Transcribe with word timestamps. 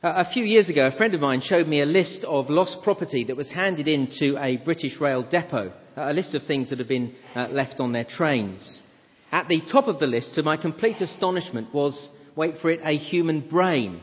A 0.00 0.30
few 0.32 0.44
years 0.44 0.68
ago, 0.68 0.86
a 0.86 0.96
friend 0.96 1.12
of 1.14 1.20
mine 1.20 1.40
showed 1.42 1.66
me 1.66 1.80
a 1.80 1.84
list 1.84 2.22
of 2.22 2.48
lost 2.50 2.76
property 2.84 3.24
that 3.24 3.36
was 3.36 3.50
handed 3.50 3.88
in 3.88 4.06
to 4.20 4.36
a 4.36 4.56
British 4.58 5.00
rail 5.00 5.24
depot, 5.28 5.72
a 5.96 6.12
list 6.12 6.36
of 6.36 6.44
things 6.44 6.70
that 6.70 6.78
had 6.78 6.86
been 6.86 7.16
uh, 7.34 7.48
left 7.50 7.80
on 7.80 7.90
their 7.90 8.04
trains. 8.04 8.80
At 9.32 9.48
the 9.48 9.60
top 9.72 9.88
of 9.88 9.98
the 9.98 10.06
list, 10.06 10.36
to 10.36 10.44
my 10.44 10.56
complete 10.56 11.00
astonishment, 11.00 11.74
was, 11.74 12.10
wait 12.36 12.58
for 12.62 12.70
it, 12.70 12.78
a 12.84 12.96
human 12.96 13.40
brain. 13.48 14.00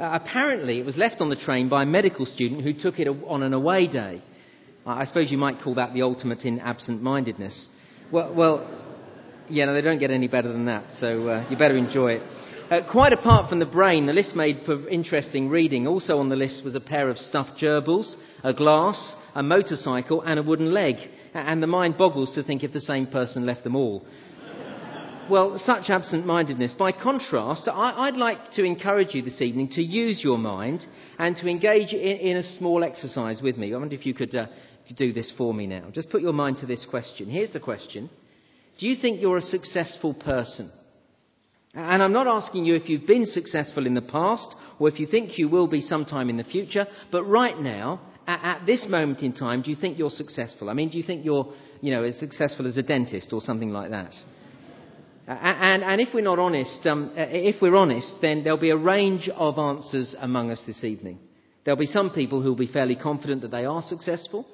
Uh, 0.00 0.18
apparently, 0.20 0.80
it 0.80 0.84
was 0.84 0.96
left 0.96 1.20
on 1.20 1.28
the 1.28 1.36
train 1.36 1.68
by 1.68 1.84
a 1.84 1.86
medical 1.86 2.26
student 2.26 2.62
who 2.62 2.72
took 2.72 2.98
it 2.98 3.06
on 3.06 3.44
an 3.44 3.52
away 3.52 3.86
day. 3.86 4.20
I 4.84 5.04
suppose 5.04 5.30
you 5.30 5.38
might 5.38 5.60
call 5.62 5.76
that 5.76 5.94
the 5.94 6.02
ultimate 6.02 6.44
in 6.44 6.58
absent 6.58 7.02
mindedness. 7.02 7.68
Well, 8.10 8.34
well, 8.34 8.84
yeah, 9.48 9.66
no, 9.66 9.74
they 9.74 9.80
don't 9.80 10.00
get 10.00 10.10
any 10.10 10.26
better 10.26 10.52
than 10.52 10.64
that, 10.64 10.90
so 10.98 11.28
uh, 11.28 11.48
you 11.48 11.56
better 11.56 11.76
enjoy 11.76 12.14
it. 12.14 12.57
Uh, 12.70 12.82
quite 12.90 13.14
apart 13.14 13.48
from 13.48 13.60
the 13.60 13.64
brain, 13.64 14.04
the 14.04 14.12
list 14.12 14.36
made 14.36 14.60
for 14.66 14.86
interesting 14.90 15.48
reading. 15.48 15.86
Also 15.86 16.18
on 16.18 16.28
the 16.28 16.36
list 16.36 16.62
was 16.62 16.74
a 16.74 16.80
pair 16.80 17.08
of 17.08 17.16
stuffed 17.16 17.58
gerbils, 17.58 18.14
a 18.44 18.52
glass, 18.52 19.14
a 19.34 19.42
motorcycle, 19.42 20.20
and 20.20 20.38
a 20.38 20.42
wooden 20.42 20.74
leg. 20.74 20.96
And 21.32 21.62
the 21.62 21.66
mind 21.66 21.96
boggles 21.96 22.34
to 22.34 22.42
think 22.42 22.62
if 22.62 22.74
the 22.74 22.80
same 22.80 23.06
person 23.06 23.46
left 23.46 23.64
them 23.64 23.74
all. 23.74 24.04
well, 25.30 25.56
such 25.56 25.88
absent 25.88 26.26
mindedness. 26.26 26.74
By 26.74 26.92
contrast, 26.92 27.68
I, 27.72 28.10
would 28.10 28.18
like 28.18 28.52
to 28.56 28.64
encourage 28.64 29.14
you 29.14 29.22
this 29.22 29.40
evening 29.40 29.70
to 29.70 29.82
use 29.82 30.20
your 30.22 30.36
mind 30.36 30.86
and 31.18 31.36
to 31.36 31.48
engage 31.48 31.94
in, 31.94 32.18
in 32.18 32.36
a 32.36 32.42
small 32.42 32.84
exercise 32.84 33.40
with 33.40 33.56
me. 33.56 33.72
I 33.72 33.78
wonder 33.78 33.96
if 33.96 34.04
you 34.04 34.12
could 34.12 34.34
uh, 34.34 34.46
do 34.94 35.14
this 35.14 35.32
for 35.38 35.54
me 35.54 35.66
now. 35.66 35.88
Just 35.90 36.10
put 36.10 36.20
your 36.20 36.34
mind 36.34 36.58
to 36.58 36.66
this 36.66 36.84
question. 36.90 37.30
Here's 37.30 37.52
the 37.52 37.60
question 37.60 38.10
Do 38.78 38.86
you 38.86 38.96
think 39.00 39.22
you're 39.22 39.38
a 39.38 39.40
successful 39.40 40.12
person? 40.12 40.70
And 41.78 42.02
I'm 42.02 42.12
not 42.12 42.26
asking 42.26 42.64
you 42.64 42.74
if 42.74 42.88
you've 42.88 43.06
been 43.06 43.24
successful 43.24 43.86
in 43.86 43.94
the 43.94 44.02
past 44.02 44.52
or 44.80 44.88
if 44.88 44.98
you 44.98 45.06
think 45.06 45.38
you 45.38 45.48
will 45.48 45.68
be 45.68 45.80
sometime 45.80 46.28
in 46.28 46.36
the 46.36 46.42
future, 46.44 46.86
but 47.12 47.22
right 47.22 47.56
now, 47.56 48.00
at, 48.26 48.40
at 48.42 48.66
this 48.66 48.86
moment 48.88 49.20
in 49.20 49.32
time, 49.32 49.62
do 49.62 49.70
you 49.70 49.76
think 49.76 49.96
you're 49.96 50.10
successful? 50.10 50.70
I 50.70 50.72
mean, 50.72 50.90
do 50.90 50.98
you 50.98 51.04
think 51.04 51.24
you're, 51.24 51.52
you 51.80 51.92
know, 51.92 52.02
as 52.02 52.18
successful 52.18 52.66
as 52.66 52.76
a 52.78 52.82
dentist 52.82 53.32
or 53.32 53.40
something 53.40 53.70
like 53.70 53.90
that? 53.90 54.12
And, 55.28 55.84
and, 55.84 56.00
if 56.00 56.08
we're 56.14 56.24
not 56.24 56.38
honest, 56.38 56.84
um, 56.86 57.12
if 57.14 57.62
we're 57.62 57.76
honest, 57.76 58.16
then 58.22 58.42
there'll 58.42 58.58
be 58.58 58.70
a 58.70 58.76
range 58.76 59.28
of 59.28 59.58
answers 59.58 60.16
among 60.18 60.50
us 60.50 60.62
this 60.66 60.82
evening. 60.82 61.18
There'll 61.64 61.78
be 61.78 61.86
some 61.86 62.10
people 62.10 62.42
who'll 62.42 62.56
be 62.56 62.72
fairly 62.72 62.96
confident 62.96 63.42
that 63.42 63.50
they 63.50 63.66
are 63.66 63.82
successful. 63.82 64.46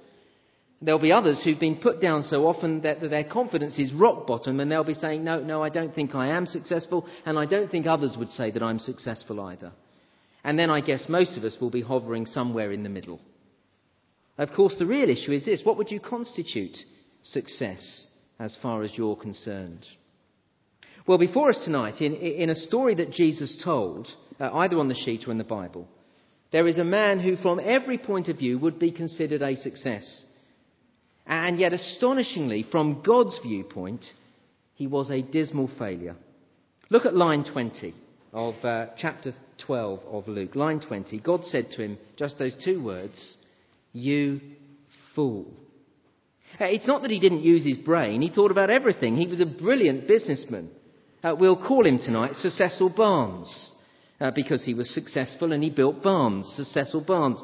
There'll 0.83 1.01
be 1.01 1.13
others 1.13 1.41
who've 1.43 1.59
been 1.59 1.77
put 1.77 2.01
down 2.01 2.25
so 2.25 2.47
often 2.47 2.83
that 2.83 3.01
their 3.01 3.25
confidence 3.25 3.79
is 3.79 3.93
rock 3.93 4.27
bottom 4.27 4.61
and 4.61 4.71
they'll 4.71 4.85
be 4.85 4.95
saying, 4.95 5.25
No, 5.25 5.41
no, 5.43 5.63
I 5.63 5.69
don't 5.71 5.95
think 5.95 6.15
I 6.15 6.29
am 6.29 6.47
successful, 6.47 7.07
and 7.25 7.39
I 7.39 7.47
don't 7.47 7.71
think 7.71 7.87
others 7.87 8.17
would 8.19 8.31
say 8.31 8.51
that 8.51 8.63
I'm 8.63 8.79
successful 8.79 9.41
either. 9.41 9.73
And 10.43 10.59
then 10.59 10.71
I 10.71 10.81
guess 10.81 11.07
most 11.09 11.39
of 11.39 11.45
us 11.45 11.57
will 11.61 11.71
be 11.71 11.81
hovering 11.81 12.27
somewhere 12.27 12.71
in 12.71 12.83
the 12.83 12.91
middle. 12.91 13.21
Of 14.37 14.51
course, 14.51 14.75
the 14.79 14.87
real 14.87 15.09
issue 15.09 15.33
is 15.33 15.45
this 15.45 15.63
what 15.65 15.79
would 15.79 15.91
you 15.91 16.01
constitute 16.01 16.77
success 17.23 18.07
as 18.39 18.57
far 18.61 18.83
as 18.83 18.93
you're 18.97 19.17
concerned? 19.17 19.87
Well, 21.07 21.19
before 21.19 21.51
us 21.51 21.63
tonight, 21.65 22.01
in, 22.01 22.15
in 22.15 22.51
a 22.51 22.55
story 22.55 22.95
that 22.97 23.13
Jesus 23.13 23.61
told, 23.65 24.09
uh, 24.41 24.51
either 24.55 24.79
on 24.79 24.89
the 24.89 24.95
sheet 24.95 25.27
or 25.27 25.31
in 25.31 25.39
the 25.39 25.45
Bible, 25.45 25.87
there 26.51 26.67
is 26.67 26.79
a 26.79 26.85
man 26.85 27.21
who, 27.21 27.37
from 27.37 27.61
every 27.61 27.99
point 27.99 28.29
of 28.29 28.39
view, 28.39 28.59
would 28.59 28.79
be 28.79 28.91
considered 28.91 29.43
a 29.43 29.57
success. 29.57 30.25
And 31.27 31.59
yet, 31.59 31.73
astonishingly, 31.73 32.67
from 32.71 33.03
God's 33.03 33.39
viewpoint, 33.43 34.05
he 34.75 34.87
was 34.87 35.11
a 35.11 35.23
dismal 35.23 35.71
failure. 35.79 36.17
Look 36.91 37.07
at 37.07 37.15
line 37.15 37.45
20 37.45 37.95
of 38.33 38.55
uh, 38.65 38.87
chapter 38.99 39.33
12 39.67 40.01
of 40.11 40.29
Luke. 40.29 40.55
Line 40.55 40.81
20. 40.81 41.21
God 41.21 41.45
said 41.45 41.71
to 41.71 41.83
him 41.83 41.99
just 42.17 42.39
those 42.39 42.57
two 42.63 42.83
words, 42.83 43.39
You 43.93 44.41
fool. 45.15 45.47
Uh, 46.61 46.67
it's 46.67 46.87
not 46.87 47.03
that 47.03 47.11
he 47.11 47.21
didn't 47.21 47.43
use 47.43 47.65
his 47.65 47.79
brain, 47.79 48.21
he 48.21 48.31
thought 48.31 48.51
about 48.51 48.71
everything. 48.71 49.17
He 49.17 49.27
was 49.27 49.41
a 49.41 49.47
brilliant 49.47 50.07
businessman. 50.07 50.71
Uh, 51.23 51.35
we'll 51.39 51.57
call 51.57 51.87
him 51.87 51.99
tonight 51.99 52.35
Sir 52.35 52.51
Cecil 52.51 52.93
Barnes. 52.95 53.71
Uh, 54.21 54.31
because 54.31 54.65
he 54.65 54.75
was 54.75 54.89
successful 54.95 55.53
and 55.53 55.63
he 55.63 55.71
built 55.71 56.01
barns, 56.01 56.47
Sir 56.47 56.63
Cecil 56.63 57.05
Barnes. 57.05 57.43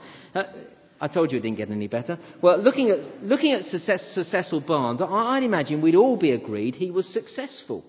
I 1.01 1.09
told 1.09 1.33
you 1.33 1.39
it 1.39 1.43
didn't 1.43 1.57
get 1.57 1.71
any 1.71 1.89
better. 1.89 2.19
Well, 2.43 2.59
looking 2.59 2.91
at, 2.91 3.23
looking 3.25 3.53
at 3.53 3.65
Sir 3.65 4.23
Cecil 4.23 4.61
Barnes, 4.67 5.01
I'd 5.01 5.43
imagine 5.43 5.81
we'd 5.81 5.95
all 5.95 6.17
be 6.19 6.33
agreed 6.33 6.75
he 6.75 6.91
was 6.91 7.07
successful. 7.07 7.85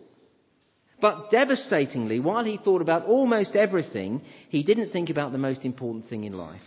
But 1.01 1.31
devastatingly, 1.31 2.19
while 2.19 2.45
he 2.45 2.57
thought 2.63 2.81
about 2.81 3.05
almost 3.05 3.55
everything, 3.55 4.21
he 4.49 4.63
didn't 4.63 4.91
think 4.91 5.09
about 5.09 5.31
the 5.31 5.37
most 5.39 5.65
important 5.65 6.05
thing 6.07 6.23
in 6.23 6.33
life. 6.33 6.61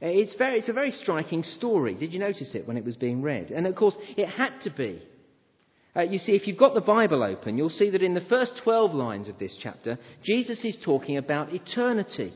It's, 0.00 0.34
very, 0.36 0.58
it's 0.58 0.68
a 0.68 0.74
very 0.74 0.92
striking 0.92 1.42
story. 1.42 1.94
Did 1.94 2.12
you 2.12 2.20
notice 2.20 2.54
it 2.54 2.68
when 2.68 2.76
it 2.76 2.84
was 2.84 2.96
being 2.96 3.22
read? 3.22 3.50
And 3.50 3.66
of 3.66 3.74
course, 3.74 3.96
it 4.16 4.28
had 4.28 4.60
to 4.60 4.70
be. 4.70 5.02
Uh, 5.96 6.02
you 6.02 6.18
see, 6.18 6.32
if 6.32 6.46
you've 6.46 6.58
got 6.58 6.74
the 6.74 6.80
Bible 6.80 7.24
open, 7.24 7.58
you'll 7.58 7.70
see 7.70 7.90
that 7.90 8.02
in 8.02 8.14
the 8.14 8.20
first 8.20 8.60
12 8.62 8.94
lines 8.94 9.28
of 9.28 9.38
this 9.38 9.56
chapter, 9.60 9.98
Jesus 10.22 10.64
is 10.64 10.76
talking 10.84 11.16
about 11.16 11.52
eternity. 11.52 12.32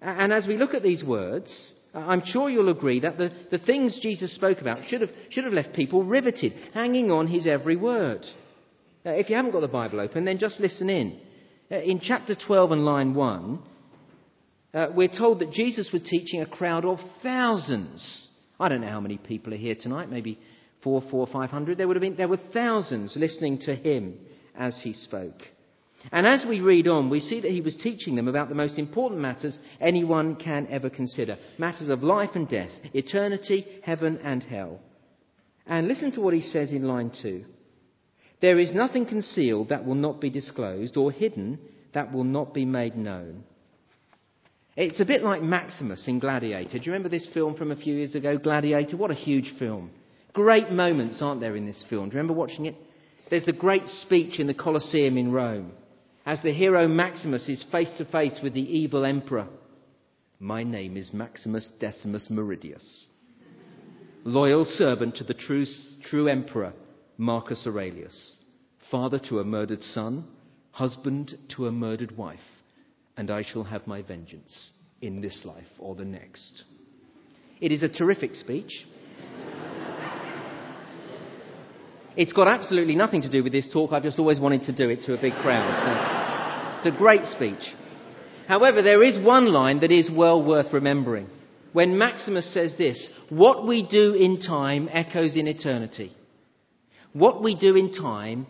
And 0.00 0.32
as 0.32 0.46
we 0.46 0.56
look 0.56 0.74
at 0.74 0.82
these 0.82 1.04
words, 1.04 1.74
I'm 1.94 2.22
sure 2.24 2.48
you'll 2.48 2.70
agree 2.70 3.00
that 3.00 3.18
the, 3.18 3.30
the 3.50 3.58
things 3.58 3.98
Jesus 4.00 4.34
spoke 4.34 4.60
about 4.60 4.86
should 4.88 5.00
have, 5.02 5.10
should 5.30 5.44
have 5.44 5.52
left 5.52 5.74
people 5.74 6.04
riveted, 6.04 6.52
hanging 6.72 7.10
on 7.10 7.26
his 7.26 7.46
every 7.46 7.76
word. 7.76 8.24
Uh, 9.04 9.10
if 9.10 9.28
you 9.28 9.36
haven't 9.36 9.52
got 9.52 9.60
the 9.60 9.68
Bible 9.68 10.00
open, 10.00 10.24
then 10.24 10.38
just 10.38 10.60
listen 10.60 10.88
in. 10.88 11.18
Uh, 11.70 11.76
in 11.76 12.00
chapter 12.00 12.34
12 12.34 12.72
and 12.72 12.84
line 12.84 13.14
1, 13.14 13.62
uh, 14.72 14.86
we're 14.94 15.08
told 15.08 15.40
that 15.40 15.52
Jesus 15.52 15.90
was 15.92 16.02
teaching 16.02 16.42
a 16.42 16.46
crowd 16.46 16.84
of 16.84 16.98
thousands. 17.22 18.28
I 18.58 18.68
don't 18.68 18.82
know 18.82 18.88
how 18.88 19.00
many 19.00 19.18
people 19.18 19.52
are 19.52 19.58
here 19.58 19.74
tonight, 19.78 20.10
maybe 20.10 20.38
four, 20.82 21.02
four, 21.10 21.26
five 21.26 21.50
hundred. 21.50 21.78
There 21.78 21.88
would 21.88 21.96
have 21.96 22.02
been, 22.02 22.16
there 22.16 22.28
were 22.28 22.40
thousands 22.52 23.16
listening 23.16 23.58
to 23.60 23.74
him 23.74 24.18
as 24.56 24.80
he 24.82 24.92
spoke. 24.92 25.40
And 26.12 26.26
as 26.26 26.44
we 26.48 26.60
read 26.60 26.88
on, 26.88 27.10
we 27.10 27.20
see 27.20 27.40
that 27.40 27.50
he 27.50 27.60
was 27.60 27.76
teaching 27.76 28.16
them 28.16 28.26
about 28.26 28.48
the 28.48 28.54
most 28.54 28.78
important 28.78 29.20
matters 29.20 29.58
anyone 29.80 30.36
can 30.36 30.66
ever 30.70 30.88
consider 30.88 31.36
matters 31.58 31.90
of 31.90 32.02
life 32.02 32.30
and 32.34 32.48
death, 32.48 32.70
eternity, 32.94 33.66
heaven 33.82 34.18
and 34.24 34.42
hell. 34.42 34.80
And 35.66 35.86
listen 35.86 36.10
to 36.12 36.20
what 36.20 36.34
he 36.34 36.40
says 36.40 36.72
in 36.72 36.84
line 36.88 37.12
2. 37.22 37.44
There 38.40 38.58
is 38.58 38.72
nothing 38.72 39.04
concealed 39.04 39.68
that 39.68 39.84
will 39.84 39.94
not 39.94 40.20
be 40.20 40.30
disclosed, 40.30 40.96
or 40.96 41.12
hidden 41.12 41.58
that 41.92 42.12
will 42.12 42.24
not 42.24 42.54
be 42.54 42.64
made 42.64 42.96
known. 42.96 43.44
It's 44.76 45.00
a 45.00 45.04
bit 45.04 45.22
like 45.22 45.42
Maximus 45.42 46.08
in 46.08 46.18
Gladiator. 46.18 46.78
Do 46.78 46.84
you 46.84 46.92
remember 46.92 47.10
this 47.10 47.28
film 47.34 47.54
from 47.54 47.70
a 47.70 47.76
few 47.76 47.94
years 47.94 48.14
ago, 48.14 48.38
Gladiator? 48.38 48.96
What 48.96 49.10
a 49.10 49.14
huge 49.14 49.52
film. 49.58 49.90
Great 50.32 50.70
moments, 50.70 51.20
aren't 51.20 51.40
there, 51.40 51.56
in 51.56 51.66
this 51.66 51.84
film? 51.90 52.08
Do 52.08 52.14
you 52.14 52.20
remember 52.20 52.38
watching 52.38 52.64
it? 52.64 52.76
There's 53.28 53.44
the 53.44 53.52
great 53.52 53.86
speech 53.86 54.40
in 54.40 54.46
the 54.46 54.54
Colosseum 54.54 55.18
in 55.18 55.32
Rome 55.32 55.72
as 56.30 56.40
the 56.42 56.52
hero 56.52 56.86
Maximus 56.86 57.48
is 57.48 57.64
face 57.72 57.90
to 57.98 58.04
face 58.04 58.38
with 58.40 58.54
the 58.54 58.60
evil 58.60 59.04
emperor. 59.04 59.48
My 60.38 60.62
name 60.62 60.96
is 60.96 61.12
Maximus 61.12 61.68
Decimus 61.80 62.28
Meridius, 62.30 63.06
loyal 64.22 64.64
servant 64.64 65.16
to 65.16 65.24
the 65.24 65.34
true, 65.34 65.64
true 66.04 66.28
emperor 66.28 66.72
Marcus 67.18 67.66
Aurelius, 67.66 68.36
father 68.92 69.18
to 69.28 69.40
a 69.40 69.44
murdered 69.44 69.82
son, 69.82 70.24
husband 70.70 71.34
to 71.56 71.66
a 71.66 71.72
murdered 71.72 72.16
wife, 72.16 72.38
and 73.16 73.28
I 73.28 73.42
shall 73.42 73.64
have 73.64 73.88
my 73.88 74.00
vengeance 74.00 74.70
in 75.02 75.20
this 75.20 75.44
life 75.44 75.66
or 75.80 75.96
the 75.96 76.04
next. 76.04 76.62
It 77.60 77.72
is 77.72 77.82
a 77.82 77.88
terrific 77.88 78.36
speech. 78.36 78.86
It's 82.16 82.32
got 82.32 82.48
absolutely 82.48 82.96
nothing 82.96 83.22
to 83.22 83.30
do 83.30 83.44
with 83.44 83.52
this 83.52 83.68
talk. 83.72 83.92
I've 83.92 84.02
just 84.02 84.18
always 84.18 84.40
wanted 84.40 84.64
to 84.64 84.72
do 84.72 84.88
it 84.90 85.02
to 85.02 85.14
a 85.14 85.20
big 85.20 85.34
crowd. 85.34 86.80
So 86.82 86.88
it's 86.88 86.94
a 86.94 86.98
great 86.98 87.24
speech. 87.26 87.62
However, 88.48 88.82
there 88.82 89.02
is 89.02 89.24
one 89.24 89.52
line 89.52 89.80
that 89.80 89.92
is 89.92 90.10
well 90.14 90.42
worth 90.42 90.72
remembering. 90.72 91.28
When 91.72 91.98
Maximus 91.98 92.52
says 92.52 92.74
this, 92.76 93.08
what 93.28 93.66
we 93.66 93.86
do 93.86 94.14
in 94.14 94.40
time 94.40 94.88
echoes 94.92 95.36
in 95.36 95.46
eternity. 95.46 96.10
What 97.12 97.42
we 97.42 97.54
do 97.54 97.76
in 97.76 97.92
time 97.92 98.46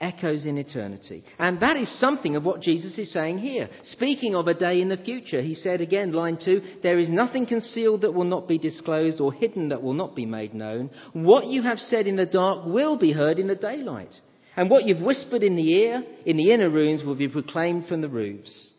echoes 0.00 0.44
in 0.44 0.58
eternity. 0.58 1.24
And 1.38 1.60
that 1.60 1.76
is 1.76 2.00
something 2.00 2.36
of 2.36 2.44
what 2.44 2.60
Jesus 2.60 2.98
is 2.98 3.12
saying 3.12 3.38
here. 3.38 3.68
Speaking 3.82 4.34
of 4.34 4.46
a 4.46 4.54
day 4.54 4.80
in 4.80 4.88
the 4.88 4.96
future, 4.96 5.40
he 5.40 5.54
said 5.54 5.80
again, 5.80 6.12
line 6.12 6.38
2, 6.42 6.80
there 6.82 6.98
is 6.98 7.08
nothing 7.08 7.46
concealed 7.46 8.02
that 8.02 8.12
will 8.12 8.24
not 8.24 8.46
be 8.46 8.58
disclosed 8.58 9.20
or 9.20 9.32
hidden 9.32 9.70
that 9.70 9.82
will 9.82 9.94
not 9.94 10.14
be 10.14 10.26
made 10.26 10.54
known. 10.54 10.90
What 11.12 11.46
you 11.46 11.62
have 11.62 11.78
said 11.78 12.06
in 12.06 12.16
the 12.16 12.26
dark 12.26 12.66
will 12.66 12.98
be 12.98 13.12
heard 13.12 13.38
in 13.38 13.46
the 13.46 13.54
daylight. 13.54 14.14
And 14.54 14.70
what 14.70 14.84
you've 14.84 15.02
whispered 15.02 15.42
in 15.42 15.56
the 15.56 15.70
ear, 15.70 16.02
in 16.24 16.36
the 16.36 16.52
inner 16.52 16.70
rooms, 16.70 17.04
will 17.04 17.14
be 17.14 17.28
proclaimed 17.28 17.86
from 17.86 18.00
the 18.00 18.08
roofs. 18.08 18.72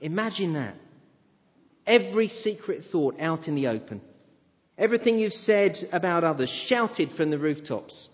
Imagine 0.00 0.54
that. 0.54 0.74
Every 1.86 2.28
secret 2.28 2.84
thought 2.92 3.18
out 3.18 3.48
in 3.48 3.54
the 3.54 3.68
open. 3.68 4.02
Everything 4.76 5.18
you've 5.18 5.32
said 5.32 5.76
about 5.90 6.22
others 6.22 6.50
shouted 6.68 7.10
from 7.16 7.30
the 7.30 7.38
rooftops. 7.38 8.10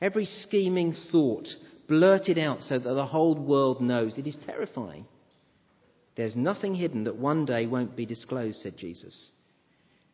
Every 0.00 0.26
scheming 0.26 0.94
thought 1.10 1.48
blurted 1.88 2.38
out 2.38 2.62
so 2.62 2.78
that 2.78 2.94
the 2.94 3.06
whole 3.06 3.34
world 3.34 3.80
knows. 3.80 4.18
It 4.18 4.26
is 4.26 4.36
terrifying. 4.46 5.06
There's 6.16 6.36
nothing 6.36 6.74
hidden 6.74 7.04
that 7.04 7.16
one 7.16 7.44
day 7.44 7.66
won't 7.66 7.96
be 7.96 8.06
disclosed, 8.06 8.60
said 8.60 8.76
Jesus. 8.76 9.30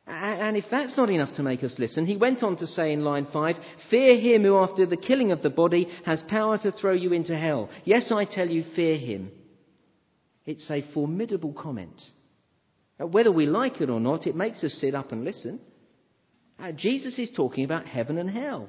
And 0.07 0.57
if 0.57 0.65
that's 0.69 0.97
not 0.97 1.11
enough 1.11 1.35
to 1.35 1.45
make 1.45 1.63
us 1.63 1.77
listen, 1.79 2.07
he 2.07 2.17
went 2.17 2.43
on 2.43 2.57
to 2.57 2.67
say 2.67 2.93
in 2.93 3.05
line 3.05 3.29
5 3.33 3.57
Fear 3.89 4.19
him 4.19 4.43
who, 4.43 4.59
after 4.59 4.85
the 4.85 4.97
killing 4.97 5.31
of 5.31 5.43
the 5.43 5.51
body, 5.51 5.87
has 6.05 6.23
power 6.29 6.59
to 6.59 6.73
throw 6.73 6.93
you 6.93 7.13
into 7.13 7.37
hell. 7.37 7.71
Yes, 7.85 8.11
I 8.13 8.25
tell 8.25 8.49
you, 8.49 8.65
fear 8.75 8.99
him. 8.99 9.31
It's 10.45 10.69
a 10.71 10.83
formidable 10.93 11.53
comment. 11.53 12.03
Uh, 13.01 13.07
whether 13.07 13.31
we 13.31 13.47
like 13.47 13.81
it 13.81 13.91
or 13.91 14.01
not, 14.01 14.27
it 14.27 14.35
makes 14.35 14.65
us 14.65 14.73
sit 14.81 14.95
up 14.95 15.13
and 15.13 15.25
listen. 15.25 15.61
Uh, 16.59 16.73
Jesus 16.73 17.17
is 17.19 17.31
talking 17.37 17.65
about 17.65 17.87
heaven 17.87 18.19
and 18.19 18.29
hell. 18.29 18.69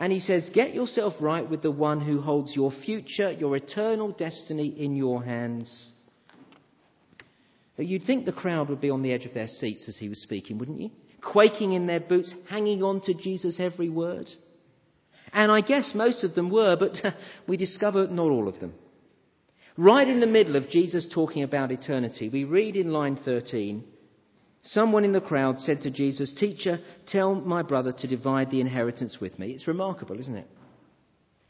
And 0.00 0.10
he 0.10 0.18
says, 0.18 0.50
Get 0.54 0.72
yourself 0.72 1.12
right 1.20 1.48
with 1.48 1.60
the 1.60 1.70
one 1.70 2.00
who 2.00 2.22
holds 2.22 2.56
your 2.56 2.72
future, 2.72 3.30
your 3.32 3.54
eternal 3.54 4.12
destiny 4.12 4.74
in 4.78 4.96
your 4.96 5.22
hands. 5.22 5.92
You'd 7.76 8.04
think 8.04 8.24
the 8.24 8.32
crowd 8.32 8.70
would 8.70 8.80
be 8.80 8.90
on 8.90 9.02
the 9.02 9.12
edge 9.12 9.26
of 9.26 9.34
their 9.34 9.46
seats 9.46 9.84
as 9.88 9.96
he 9.96 10.08
was 10.08 10.20
speaking, 10.22 10.56
wouldn't 10.56 10.80
you? 10.80 10.90
Quaking 11.22 11.74
in 11.74 11.86
their 11.86 12.00
boots, 12.00 12.34
hanging 12.48 12.82
on 12.82 13.02
to 13.02 13.14
Jesus' 13.14 13.56
every 13.58 13.90
word. 13.90 14.28
And 15.34 15.52
I 15.52 15.60
guess 15.60 15.92
most 15.94 16.24
of 16.24 16.34
them 16.34 16.50
were, 16.50 16.76
but 16.76 16.96
we 17.46 17.58
discover 17.58 18.06
not 18.06 18.30
all 18.30 18.48
of 18.48 18.58
them. 18.58 18.74
Right 19.76 20.08
in 20.08 20.20
the 20.20 20.26
middle 20.26 20.56
of 20.56 20.70
Jesus 20.70 21.08
talking 21.12 21.42
about 21.42 21.72
eternity, 21.72 22.30
we 22.30 22.44
read 22.44 22.74
in 22.74 22.90
line 22.90 23.18
13 23.22 23.84
Someone 24.62 25.04
in 25.04 25.12
the 25.12 25.20
crowd 25.20 25.58
said 25.58 25.82
to 25.82 25.90
Jesus, 25.90 26.34
Teacher, 26.38 26.80
tell 27.06 27.34
my 27.34 27.62
brother 27.62 27.92
to 27.92 28.06
divide 28.06 28.50
the 28.50 28.60
inheritance 28.60 29.18
with 29.20 29.38
me. 29.38 29.52
It's 29.52 29.66
remarkable, 29.66 30.20
isn't 30.20 30.36
it? 30.36 30.48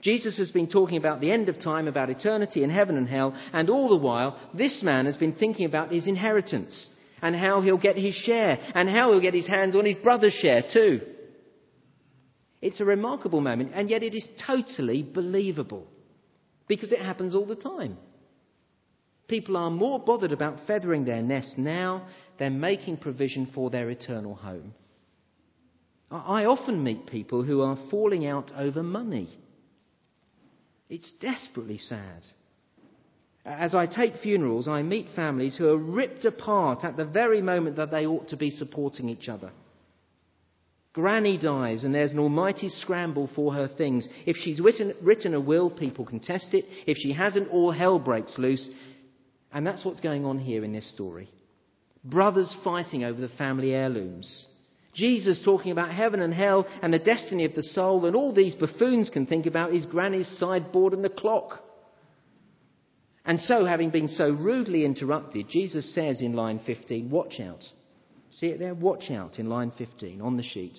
Jesus 0.02 0.38
has 0.38 0.50
been 0.50 0.68
talking 0.68 0.96
about 0.96 1.20
the 1.20 1.30
end 1.30 1.48
of 1.48 1.60
time, 1.60 1.88
about 1.88 2.08
eternity 2.08 2.62
in 2.62 2.70
heaven 2.70 2.96
and 2.96 3.08
hell, 3.08 3.36
and 3.52 3.68
all 3.68 3.88
the 3.88 3.96
while, 3.96 4.38
this 4.54 4.82
man 4.82 5.06
has 5.06 5.16
been 5.16 5.34
thinking 5.34 5.66
about 5.66 5.92
his 5.92 6.06
inheritance 6.06 6.88
and 7.20 7.36
how 7.36 7.60
he'll 7.60 7.76
get 7.76 7.96
his 7.96 8.14
share 8.14 8.58
and 8.74 8.88
how 8.88 9.12
he'll 9.12 9.20
get 9.20 9.34
his 9.34 9.46
hands 9.46 9.76
on 9.76 9.84
his 9.84 9.96
brother's 9.96 10.32
share 10.32 10.62
too. 10.72 11.00
It's 12.62 12.80
a 12.80 12.84
remarkable 12.84 13.40
moment, 13.40 13.72
and 13.74 13.90
yet 13.90 14.02
it 14.02 14.14
is 14.14 14.26
totally 14.46 15.02
believable 15.02 15.86
because 16.68 16.92
it 16.92 17.00
happens 17.00 17.34
all 17.34 17.46
the 17.46 17.56
time. 17.56 17.98
People 19.28 19.56
are 19.56 19.70
more 19.70 19.98
bothered 20.00 20.32
about 20.32 20.66
feathering 20.66 21.04
their 21.04 21.22
nest 21.22 21.56
now 21.56 22.06
than 22.40 22.58
making 22.58 22.96
provision 22.96 23.46
for 23.54 23.68
their 23.68 23.90
eternal 23.90 24.34
home. 24.34 24.72
I 26.10 26.46
often 26.46 26.82
meet 26.82 27.06
people 27.06 27.44
who 27.44 27.60
are 27.60 27.78
falling 27.90 28.26
out 28.26 28.50
over 28.56 28.82
money. 28.82 29.28
It's 30.88 31.12
desperately 31.20 31.76
sad. 31.76 32.22
As 33.44 33.74
I 33.74 33.86
take 33.86 34.16
funerals, 34.16 34.68
I 34.68 34.82
meet 34.82 35.06
families 35.14 35.56
who 35.56 35.68
are 35.68 35.76
ripped 35.76 36.24
apart 36.24 36.82
at 36.82 36.96
the 36.96 37.04
very 37.04 37.42
moment 37.42 37.76
that 37.76 37.90
they 37.90 38.06
ought 38.06 38.28
to 38.30 38.36
be 38.36 38.50
supporting 38.50 39.10
each 39.10 39.28
other. 39.28 39.52
Granny 40.94 41.38
dies, 41.38 41.84
and 41.84 41.94
there's 41.94 42.12
an 42.12 42.18
almighty 42.18 42.70
scramble 42.70 43.30
for 43.36 43.52
her 43.52 43.68
things. 43.68 44.08
If 44.26 44.36
she's 44.36 44.60
written, 44.60 44.94
written, 45.02 45.34
a 45.34 45.40
will, 45.40 45.70
people 45.70 46.06
contest 46.06 46.54
it. 46.54 46.64
If 46.86 46.96
she 46.96 47.12
hasn't, 47.12 47.50
all 47.50 47.70
hell 47.70 47.98
breaks 47.98 48.38
loose. 48.38 48.68
And 49.52 49.66
that's 49.66 49.84
what's 49.84 50.00
going 50.00 50.24
on 50.24 50.38
here 50.38 50.64
in 50.64 50.72
this 50.72 50.90
story. 50.92 51.28
Brothers 52.04 52.54
fighting 52.64 53.04
over 53.04 53.20
the 53.20 53.28
family 53.28 53.72
heirlooms. 53.72 54.46
Jesus 54.94 55.40
talking 55.44 55.70
about 55.70 55.92
heaven 55.92 56.20
and 56.20 56.34
hell 56.34 56.66
and 56.82 56.92
the 56.92 56.98
destiny 56.98 57.44
of 57.44 57.54
the 57.54 57.62
soul, 57.62 58.06
and 58.06 58.16
all 58.16 58.32
these 58.32 58.54
buffoons 58.54 59.08
can 59.08 59.26
think 59.26 59.46
about 59.46 59.74
is 59.74 59.86
Granny's 59.86 60.28
sideboard 60.38 60.92
and 60.92 61.04
the 61.04 61.08
clock. 61.08 61.62
And 63.24 63.38
so, 63.38 63.64
having 63.64 63.90
been 63.90 64.08
so 64.08 64.30
rudely 64.30 64.84
interrupted, 64.84 65.48
Jesus 65.48 65.94
says 65.94 66.20
in 66.20 66.32
line 66.32 66.60
15, 66.66 67.10
Watch 67.10 67.38
out. 67.38 67.64
See 68.30 68.46
it 68.46 68.58
there? 68.58 68.74
Watch 68.74 69.10
out 69.10 69.38
in 69.38 69.48
line 69.48 69.72
15 69.76 70.20
on 70.20 70.36
the 70.36 70.42
sheet. 70.42 70.78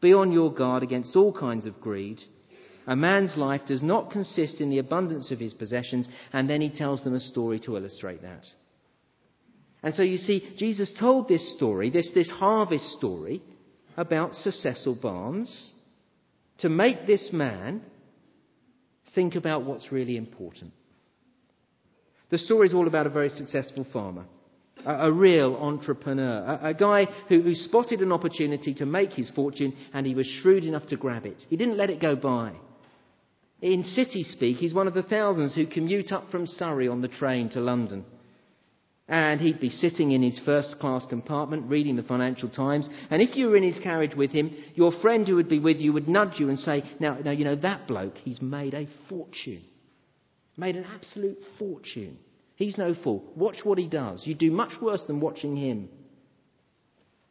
Be 0.00 0.12
on 0.12 0.32
your 0.32 0.52
guard 0.52 0.82
against 0.82 1.16
all 1.16 1.32
kinds 1.32 1.66
of 1.66 1.80
greed. 1.80 2.20
A 2.86 2.96
man's 2.96 3.36
life 3.36 3.62
does 3.66 3.82
not 3.82 4.10
consist 4.10 4.60
in 4.60 4.70
the 4.70 4.78
abundance 4.78 5.30
of 5.30 5.38
his 5.38 5.54
possessions, 5.54 6.08
and 6.32 6.48
then 6.48 6.60
he 6.60 6.70
tells 6.70 7.02
them 7.02 7.14
a 7.14 7.20
story 7.20 7.58
to 7.60 7.76
illustrate 7.76 8.22
that. 8.22 8.44
And 9.86 9.94
so 9.94 10.02
you 10.02 10.16
see, 10.16 10.42
Jesus 10.56 10.92
told 10.98 11.28
this 11.28 11.54
story, 11.54 11.90
this, 11.90 12.10
this 12.12 12.28
harvest 12.28 12.84
story, 12.98 13.40
about 13.96 14.34
Sir 14.34 14.50
Cecil 14.50 14.96
Barnes 15.00 15.72
to 16.58 16.68
make 16.68 17.06
this 17.06 17.30
man 17.32 17.82
think 19.14 19.36
about 19.36 19.64
what's 19.64 19.92
really 19.92 20.16
important. 20.16 20.72
The 22.30 22.38
story 22.38 22.66
is 22.66 22.74
all 22.74 22.88
about 22.88 23.06
a 23.06 23.10
very 23.10 23.28
successful 23.28 23.86
farmer, 23.92 24.24
a, 24.84 25.06
a 25.06 25.12
real 25.12 25.54
entrepreneur, 25.54 26.58
a, 26.60 26.70
a 26.70 26.74
guy 26.74 27.04
who, 27.28 27.42
who 27.42 27.54
spotted 27.54 28.00
an 28.00 28.10
opportunity 28.10 28.74
to 28.74 28.86
make 28.86 29.12
his 29.12 29.30
fortune 29.36 29.72
and 29.94 30.04
he 30.04 30.16
was 30.16 30.26
shrewd 30.26 30.64
enough 30.64 30.88
to 30.88 30.96
grab 30.96 31.26
it. 31.26 31.44
He 31.48 31.56
didn't 31.56 31.76
let 31.76 31.90
it 31.90 32.00
go 32.00 32.16
by. 32.16 32.54
In 33.62 33.84
city 33.84 34.24
speak, 34.24 34.56
he's 34.56 34.74
one 34.74 34.88
of 34.88 34.94
the 34.94 35.04
thousands 35.04 35.54
who 35.54 35.64
commute 35.64 36.10
up 36.10 36.28
from 36.32 36.48
Surrey 36.48 36.88
on 36.88 37.02
the 37.02 37.08
train 37.08 37.50
to 37.50 37.60
London. 37.60 38.04
And 39.08 39.40
he'd 39.40 39.60
be 39.60 39.70
sitting 39.70 40.10
in 40.10 40.22
his 40.22 40.40
first 40.44 40.80
class 40.80 41.06
compartment 41.08 41.70
reading 41.70 41.94
the 41.94 42.02
Financial 42.02 42.48
Times. 42.48 42.88
And 43.08 43.22
if 43.22 43.36
you 43.36 43.48
were 43.48 43.56
in 43.56 43.62
his 43.62 43.78
carriage 43.78 44.16
with 44.16 44.32
him, 44.32 44.50
your 44.74 44.90
friend 45.00 45.26
who 45.26 45.36
would 45.36 45.48
be 45.48 45.60
with 45.60 45.76
you 45.76 45.92
would 45.92 46.08
nudge 46.08 46.40
you 46.40 46.48
and 46.48 46.58
say, 46.58 46.82
Now, 46.98 47.16
now 47.18 47.30
you 47.30 47.44
know, 47.44 47.54
that 47.56 47.86
bloke, 47.86 48.16
he's 48.18 48.42
made 48.42 48.74
a 48.74 48.88
fortune. 49.08 49.62
Made 50.56 50.74
an 50.74 50.86
absolute 50.92 51.38
fortune. 51.58 52.18
He's 52.56 52.78
no 52.78 52.94
fool. 52.94 53.30
Watch 53.36 53.58
what 53.62 53.78
he 53.78 53.86
does. 53.86 54.26
You 54.26 54.34
do 54.34 54.50
much 54.50 54.72
worse 54.80 55.04
than 55.06 55.20
watching 55.20 55.54
him. 55.54 55.88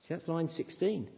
See, 0.04 0.14
that's 0.14 0.28
line 0.28 0.48
16. 0.48 1.10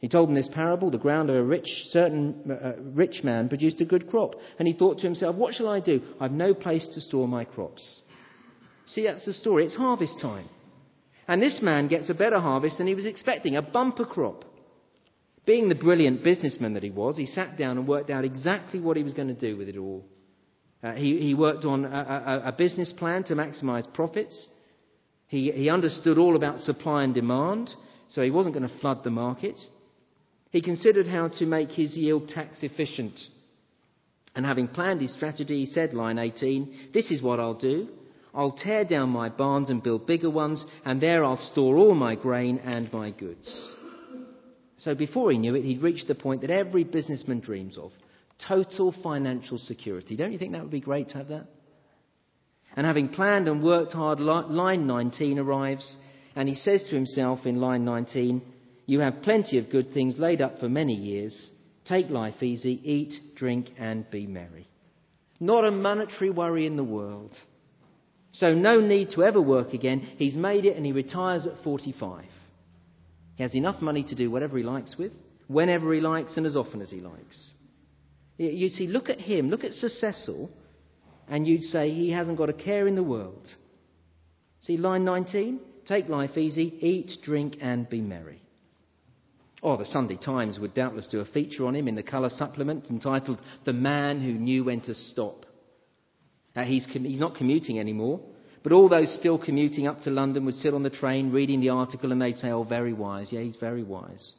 He 0.00 0.08
told 0.08 0.28
them 0.28 0.34
this 0.34 0.50
parable. 0.52 0.90
The 0.90 0.98
ground 0.98 1.30
of 1.30 1.36
a 1.36 1.42
rich, 1.42 1.68
certain 1.90 2.34
uh, 2.50 2.52
uh, 2.52 2.72
rich 2.80 3.22
man 3.22 3.48
produced 3.48 3.80
a 3.80 3.84
good 3.84 4.08
crop. 4.08 4.34
And 4.58 4.68
he 4.68 4.74
thought 4.74 4.98
to 4.98 5.06
himself, 5.06 5.36
What 5.36 5.54
shall 5.54 5.68
I 5.68 5.80
do? 5.80 6.02
I've 6.20 6.32
no 6.32 6.54
place 6.54 6.88
to 6.94 7.00
store 7.00 7.28
my 7.28 7.44
crops. 7.44 8.02
See, 8.88 9.04
that's 9.04 9.24
the 9.24 9.34
story. 9.34 9.66
It's 9.66 9.76
harvest 9.76 10.20
time. 10.20 10.48
And 11.26 11.42
this 11.42 11.60
man 11.62 11.88
gets 11.88 12.08
a 12.08 12.14
better 12.14 12.40
harvest 12.40 12.78
than 12.78 12.86
he 12.86 12.94
was 12.94 13.04
expecting 13.04 13.56
a 13.56 13.62
bumper 13.62 14.06
crop. 14.06 14.44
Being 15.44 15.68
the 15.68 15.74
brilliant 15.74 16.24
businessman 16.24 16.74
that 16.74 16.82
he 16.82 16.90
was, 16.90 17.16
he 17.16 17.26
sat 17.26 17.58
down 17.58 17.78
and 17.78 17.86
worked 17.86 18.10
out 18.10 18.24
exactly 18.24 18.80
what 18.80 18.96
he 18.96 19.02
was 19.02 19.14
going 19.14 19.28
to 19.28 19.34
do 19.34 19.56
with 19.56 19.68
it 19.68 19.76
all. 19.76 20.04
Uh, 20.82 20.92
he, 20.92 21.18
he, 21.18 21.34
worked 21.34 21.64
on 21.64 21.84
a, 21.84 21.88
a, 21.88 22.48
a, 22.48 22.52
business 22.52 22.92
plan 22.96 23.24
to 23.24 23.34
maximize 23.34 23.92
profits. 23.94 24.48
He, 25.26 25.50
he 25.50 25.68
understood 25.68 26.18
all 26.18 26.36
about 26.36 26.60
supply 26.60 27.02
and 27.02 27.12
demand, 27.12 27.74
so 28.08 28.22
he 28.22 28.30
wasn't 28.30 28.54
going 28.54 28.68
to 28.68 28.78
flood 28.78 29.02
the 29.02 29.10
market. 29.10 29.58
He 30.50 30.62
considered 30.62 31.08
how 31.08 31.28
to 31.28 31.46
make 31.46 31.70
his 31.70 31.96
yield 31.96 32.28
tax 32.28 32.62
efficient. 32.62 33.18
And 34.36 34.46
having 34.46 34.68
planned 34.68 35.00
his 35.00 35.12
strategy, 35.12 35.60
he 35.60 35.66
said, 35.66 35.94
line 35.94 36.18
18, 36.18 36.90
This 36.94 37.10
is 37.10 37.22
what 37.22 37.40
I'll 37.40 37.54
do. 37.58 37.88
I'll 38.38 38.52
tear 38.52 38.84
down 38.84 39.10
my 39.10 39.30
barns 39.30 39.68
and 39.68 39.82
build 39.82 40.06
bigger 40.06 40.30
ones, 40.30 40.64
and 40.84 41.00
there 41.00 41.24
I'll 41.24 41.50
store 41.52 41.76
all 41.76 41.96
my 41.96 42.14
grain 42.14 42.58
and 42.58 42.90
my 42.92 43.10
goods. 43.10 43.72
So 44.76 44.94
before 44.94 45.32
he 45.32 45.38
knew 45.38 45.56
it, 45.56 45.64
he'd 45.64 45.82
reached 45.82 46.06
the 46.06 46.14
point 46.14 46.42
that 46.42 46.50
every 46.50 46.84
businessman 46.84 47.40
dreams 47.40 47.76
of 47.76 47.90
total 48.46 48.94
financial 49.02 49.58
security. 49.58 50.14
Don't 50.14 50.30
you 50.32 50.38
think 50.38 50.52
that 50.52 50.62
would 50.62 50.70
be 50.70 50.78
great 50.78 51.08
to 51.08 51.18
have 51.18 51.26
that? 51.28 51.46
And 52.76 52.86
having 52.86 53.08
planned 53.08 53.48
and 53.48 53.60
worked 53.60 53.92
hard, 53.92 54.20
line 54.20 54.86
19 54.86 55.40
arrives, 55.40 55.96
and 56.36 56.48
he 56.48 56.54
says 56.54 56.84
to 56.84 56.94
himself 56.94 57.44
in 57.44 57.60
line 57.60 57.84
19, 57.84 58.40
You 58.86 59.00
have 59.00 59.22
plenty 59.22 59.58
of 59.58 59.68
good 59.68 59.92
things 59.92 60.16
laid 60.16 60.40
up 60.40 60.60
for 60.60 60.68
many 60.68 60.94
years. 60.94 61.50
Take 61.86 62.08
life 62.08 62.40
easy, 62.40 62.80
eat, 62.84 63.14
drink, 63.34 63.70
and 63.76 64.08
be 64.12 64.28
merry. 64.28 64.68
Not 65.40 65.64
a 65.64 65.72
monetary 65.72 66.30
worry 66.30 66.66
in 66.66 66.76
the 66.76 66.84
world. 66.84 67.36
So, 68.32 68.54
no 68.54 68.80
need 68.80 69.10
to 69.10 69.24
ever 69.24 69.40
work 69.40 69.72
again. 69.72 70.00
He's 70.18 70.36
made 70.36 70.64
it 70.64 70.76
and 70.76 70.84
he 70.84 70.92
retires 70.92 71.46
at 71.46 71.62
45. 71.64 72.24
He 73.36 73.42
has 73.42 73.54
enough 73.54 73.80
money 73.80 74.04
to 74.04 74.14
do 74.14 74.30
whatever 74.30 74.58
he 74.58 74.64
likes 74.64 74.96
with, 74.98 75.12
whenever 75.46 75.92
he 75.94 76.00
likes, 76.00 76.36
and 76.36 76.44
as 76.44 76.56
often 76.56 76.82
as 76.82 76.90
he 76.90 77.00
likes. 77.00 77.52
You 78.36 78.68
see, 78.68 78.86
look 78.86 79.08
at 79.08 79.20
him, 79.20 79.50
look 79.50 79.64
at 79.64 79.72
Sir 79.72 79.88
Cecil, 79.88 80.50
and 81.28 81.46
you'd 81.46 81.62
say 81.62 81.90
he 81.90 82.10
hasn't 82.10 82.38
got 82.38 82.48
a 82.48 82.52
care 82.52 82.86
in 82.86 82.94
the 82.94 83.02
world. 83.02 83.48
See, 84.60 84.76
line 84.76 85.04
19? 85.04 85.60
Take 85.86 86.08
life 86.08 86.36
easy, 86.36 86.78
eat, 86.80 87.12
drink, 87.22 87.56
and 87.60 87.88
be 87.88 88.00
merry. 88.00 88.42
Or 89.62 89.74
oh, 89.74 89.76
the 89.76 89.84
Sunday 89.86 90.16
Times 90.16 90.58
would 90.58 90.74
doubtless 90.74 91.08
do 91.08 91.20
a 91.20 91.24
feature 91.24 91.66
on 91.66 91.74
him 91.74 91.88
in 91.88 91.96
the 91.96 92.02
colour 92.02 92.28
supplement 92.28 92.90
entitled 92.90 93.40
The 93.64 93.72
Man 93.72 94.20
Who 94.20 94.32
Knew 94.32 94.64
When 94.64 94.80
to 94.82 94.94
Stop. 94.94 95.46
Uh, 96.58 96.64
he's, 96.64 96.86
com- 96.92 97.04
he's 97.04 97.20
not 97.20 97.36
commuting 97.36 97.78
anymore. 97.78 98.20
But 98.64 98.72
all 98.72 98.88
those 98.88 99.16
still 99.20 99.38
commuting 99.38 99.86
up 99.86 100.00
to 100.00 100.10
London 100.10 100.44
would 100.46 100.56
sit 100.56 100.74
on 100.74 100.82
the 100.82 100.90
train 100.90 101.30
reading 101.30 101.60
the 101.60 101.68
article 101.68 102.10
and 102.10 102.20
they'd 102.20 102.36
say, 102.36 102.48
Oh, 102.48 102.64
very 102.64 102.92
wise. 102.92 103.28
Yeah, 103.30 103.42
he's 103.42 103.56
very 103.56 103.84
wise. 103.84 104.32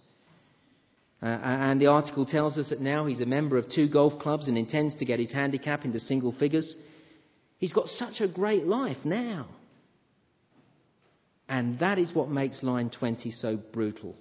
Uh, 1.24 1.28
and 1.28 1.80
the 1.80 1.88
article 1.88 2.26
tells 2.26 2.58
us 2.58 2.70
that 2.70 2.82
now 2.82 3.06
he's 3.06 3.22
a 3.22 3.26
member 3.26 3.58
of 3.58 3.70
two 3.70 3.88
golf 3.88 4.20
clubs 4.22 4.48
and 4.50 4.58
intends 4.58 4.96
to 4.96 5.06
get 5.06 5.20
his 5.20 5.32
handicap 5.32 5.86
into 5.86 6.00
single 6.00 6.34
figures. 6.34 6.76
He's 7.58 7.74
got 7.74 7.88
such 7.88 8.20
a 8.20 8.28
great 8.28 8.66
life 8.66 8.98
now. 9.06 9.48
And 11.48 11.80
that 11.80 11.98
is 11.98 12.14
what 12.14 12.30
makes 12.30 12.62
line 12.64 12.90
20 12.90 13.32
so 13.32 13.58
brutal. 13.74 14.16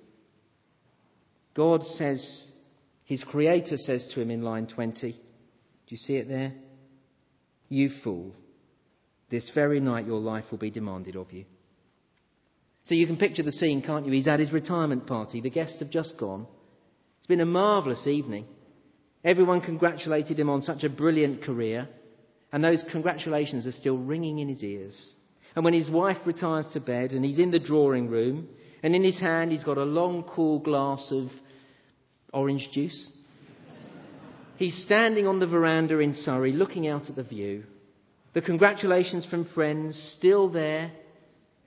God 1.54 1.82
says, 1.82 2.48
his 3.04 3.24
creator 3.24 3.76
says 3.76 4.10
to 4.14 4.20
him 4.20 4.30
in 4.30 4.42
line 4.42 4.68
20, 4.68 5.10
do 5.10 5.18
you 5.88 5.96
see 5.96 6.14
it 6.14 6.28
there? 6.28 6.54
You 7.68 7.90
fool, 8.02 8.34
this 9.30 9.50
very 9.54 9.80
night 9.80 10.06
your 10.06 10.20
life 10.20 10.44
will 10.50 10.58
be 10.58 10.70
demanded 10.70 11.16
of 11.16 11.32
you. 11.32 11.44
So 12.84 12.94
you 12.94 13.06
can 13.06 13.18
picture 13.18 13.42
the 13.42 13.52
scene, 13.52 13.82
can't 13.82 14.06
you? 14.06 14.12
He's 14.12 14.28
at 14.28 14.40
his 14.40 14.52
retirement 14.52 15.06
party. 15.06 15.40
The 15.42 15.50
guests 15.50 15.80
have 15.80 15.90
just 15.90 16.16
gone. 16.18 16.46
It's 17.18 17.26
been 17.26 17.40
a 17.40 17.46
marvellous 17.46 18.06
evening. 18.06 18.46
Everyone 19.24 19.60
congratulated 19.60 20.38
him 20.38 20.48
on 20.48 20.62
such 20.62 20.84
a 20.84 20.88
brilliant 20.88 21.42
career, 21.42 21.88
and 22.52 22.64
those 22.64 22.82
congratulations 22.90 23.66
are 23.66 23.72
still 23.72 23.98
ringing 23.98 24.38
in 24.38 24.48
his 24.48 24.62
ears. 24.62 25.14
And 25.54 25.64
when 25.64 25.74
his 25.74 25.90
wife 25.90 26.18
retires 26.24 26.68
to 26.72 26.80
bed 26.80 27.12
and 27.12 27.24
he's 27.24 27.38
in 27.38 27.50
the 27.50 27.58
drawing 27.58 28.08
room, 28.08 28.48
and 28.82 28.94
in 28.94 29.02
his 29.02 29.20
hand 29.20 29.50
he's 29.50 29.64
got 29.64 29.76
a 29.76 29.84
long, 29.84 30.22
cool 30.22 30.60
glass 30.60 31.08
of 31.10 31.26
orange 32.32 32.68
juice, 32.72 33.10
he's 34.58 34.84
standing 34.84 35.26
on 35.26 35.40
the 35.40 35.46
veranda 35.46 35.98
in 35.98 36.12
Surrey 36.12 36.52
looking 36.52 36.86
out 36.86 37.08
at 37.08 37.16
the 37.16 37.22
view. 37.22 37.64
The 38.34 38.42
congratulations 38.42 39.26
from 39.26 39.46
friends 39.54 40.14
still 40.18 40.50
there, 40.50 40.92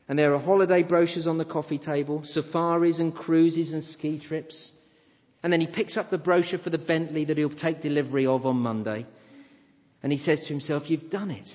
and 0.07 0.19
there 0.19 0.35
are 0.35 0.39
holiday 0.39 0.83
brochures 0.83 1.25
on 1.25 1.37
the 1.37 1.45
coffee 1.45 1.79
table, 1.79 2.21
safaris 2.23 2.99
and 2.99 3.15
cruises 3.15 3.73
and 3.73 3.83
ski 3.83 4.19
trips. 4.19 4.71
And 5.43 5.51
then 5.51 5.61
he 5.61 5.67
picks 5.67 5.97
up 5.97 6.09
the 6.09 6.17
brochure 6.17 6.59
for 6.59 6.69
the 6.69 6.77
Bentley 6.77 7.25
that 7.25 7.37
he'll 7.37 7.49
take 7.49 7.81
delivery 7.81 8.27
of 8.27 8.45
on 8.45 8.57
Monday. 8.57 9.07
And 10.03 10.11
he 10.11 10.17
says 10.17 10.39
to 10.41 10.47
himself, 10.47 10.83
You've 10.87 11.09
done 11.09 11.31
it. 11.31 11.47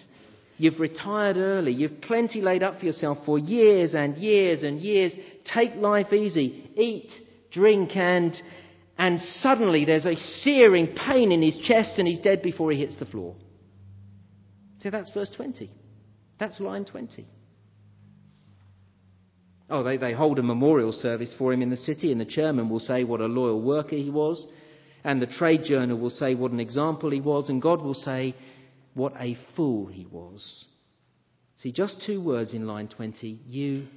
You've 0.58 0.80
retired 0.80 1.36
early. 1.36 1.72
You've 1.72 2.00
plenty 2.00 2.40
laid 2.40 2.62
up 2.62 2.78
for 2.80 2.86
yourself 2.86 3.18
for 3.26 3.38
years 3.38 3.94
and 3.94 4.16
years 4.16 4.62
and 4.62 4.80
years. 4.80 5.14
Take 5.52 5.74
life 5.74 6.12
easy. 6.12 6.70
Eat, 6.76 7.10
drink, 7.52 7.94
and, 7.94 8.34
and 8.98 9.18
suddenly 9.18 9.84
there's 9.84 10.06
a 10.06 10.16
searing 10.16 10.88
pain 10.88 11.32
in 11.32 11.42
his 11.42 11.56
chest 11.56 11.98
and 11.98 12.08
he's 12.08 12.18
dead 12.18 12.42
before 12.42 12.70
he 12.72 12.78
hits 12.78 12.98
the 12.98 13.06
floor. 13.06 13.34
See, 14.80 14.90
that's 14.90 15.10
verse 15.12 15.30
20. 15.36 15.70
That's 16.38 16.60
line 16.60 16.84
20. 16.84 17.26
Oh, 19.68 19.82
they, 19.82 19.96
they 19.96 20.12
hold 20.12 20.38
a 20.38 20.42
memorial 20.42 20.92
service 20.92 21.34
for 21.36 21.52
him 21.52 21.60
in 21.60 21.70
the 21.70 21.76
city, 21.76 22.12
and 22.12 22.20
the 22.20 22.24
chairman 22.24 22.68
will 22.68 22.78
say 22.78 23.02
what 23.02 23.20
a 23.20 23.26
loyal 23.26 23.60
worker 23.60 23.96
he 23.96 24.10
was, 24.10 24.46
and 25.02 25.20
the 25.20 25.26
trade 25.26 25.62
journal 25.64 25.98
will 25.98 26.10
say 26.10 26.34
what 26.34 26.52
an 26.52 26.60
example 26.60 27.10
he 27.10 27.20
was, 27.20 27.48
and 27.48 27.60
God 27.60 27.82
will 27.82 27.94
say 27.94 28.36
what 28.94 29.12
a 29.18 29.36
fool 29.56 29.86
he 29.86 30.06
was. 30.06 30.64
See, 31.56 31.72
just 31.72 32.04
two 32.06 32.22
words 32.22 32.54
in 32.54 32.66
line 32.66 32.88
20 32.88 33.40
you 33.46 33.88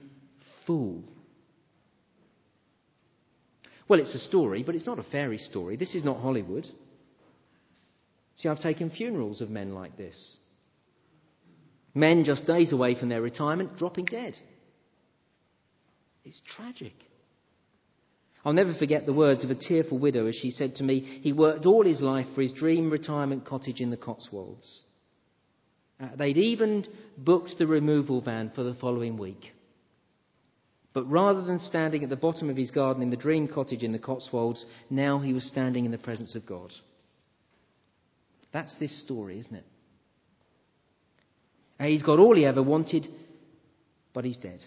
fool. 0.65 1.03
Well, 3.89 3.99
it's 3.99 4.13
a 4.13 4.19
story, 4.19 4.61
but 4.63 4.75
it's 4.75 4.85
not 4.85 4.99
a 4.99 5.03
fairy 5.03 5.39
story. 5.39 5.75
This 5.75 5.95
is 5.95 6.05
not 6.05 6.21
Hollywood. 6.21 6.65
See, 8.35 8.47
I've 8.47 8.61
taken 8.61 8.91
funerals 8.91 9.41
of 9.41 9.49
men 9.49 9.73
like 9.73 9.97
this. 9.97 10.37
Men 11.95 12.23
just 12.23 12.45
days 12.45 12.71
away 12.71 12.97
from 12.97 13.09
their 13.09 13.21
retirement 13.21 13.77
dropping 13.77 14.05
dead. 14.05 14.37
It's 16.23 16.39
tragic. 16.55 16.93
I'll 18.45 18.53
never 18.53 18.75
forget 18.75 19.07
the 19.07 19.13
words 19.13 19.43
of 19.43 19.49
a 19.49 19.55
tearful 19.55 19.97
widow 19.97 20.27
as 20.27 20.35
she 20.35 20.51
said 20.51 20.75
to 20.75 20.83
me, 20.83 21.19
He 21.23 21.33
worked 21.33 21.65
all 21.65 21.83
his 21.83 21.99
life 21.99 22.27
for 22.35 22.41
his 22.43 22.53
dream 22.53 22.91
retirement 22.91 23.45
cottage 23.45 23.81
in 23.81 23.89
the 23.89 23.97
Cotswolds. 23.97 24.81
Uh, 25.99 26.09
they'd 26.15 26.37
even 26.37 26.85
booked 27.17 27.55
the 27.57 27.67
removal 27.67 28.21
van 28.21 28.51
for 28.55 28.63
the 28.63 28.75
following 28.75 29.17
week. 29.17 29.51
But 30.99 31.09
rather 31.09 31.41
than 31.41 31.59
standing 31.59 32.03
at 32.03 32.09
the 32.09 32.17
bottom 32.17 32.49
of 32.49 32.57
his 32.57 32.71
garden 32.71 33.01
in 33.01 33.09
the 33.09 33.15
dream 33.15 33.47
cottage 33.47 33.83
in 33.83 33.93
the 33.93 33.99
Cotswolds, 33.99 34.65
now 34.89 35.17
he 35.17 35.31
was 35.31 35.45
standing 35.45 35.85
in 35.85 35.91
the 35.91 35.97
presence 35.97 36.35
of 36.35 36.45
God. 36.45 36.73
That's 38.51 38.75
this 38.79 39.01
story, 39.01 39.39
isn't 39.39 39.55
it? 39.55 39.63
Uh, 41.79 41.85
he's 41.85 42.03
got 42.03 42.19
all 42.19 42.35
he 42.35 42.45
ever 42.45 42.61
wanted, 42.61 43.07
but 44.13 44.25
he's 44.25 44.39
dead. 44.39 44.59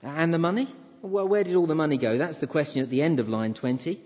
And 0.00 0.32
the 0.32 0.38
money? 0.38 0.74
Well, 1.02 1.28
where 1.28 1.44
did 1.44 1.54
all 1.54 1.66
the 1.66 1.74
money 1.74 1.98
go? 1.98 2.16
That's 2.16 2.40
the 2.40 2.46
question 2.46 2.82
at 2.82 2.88
the 2.88 3.02
end 3.02 3.20
of 3.20 3.28
line 3.28 3.52
20. 3.52 4.00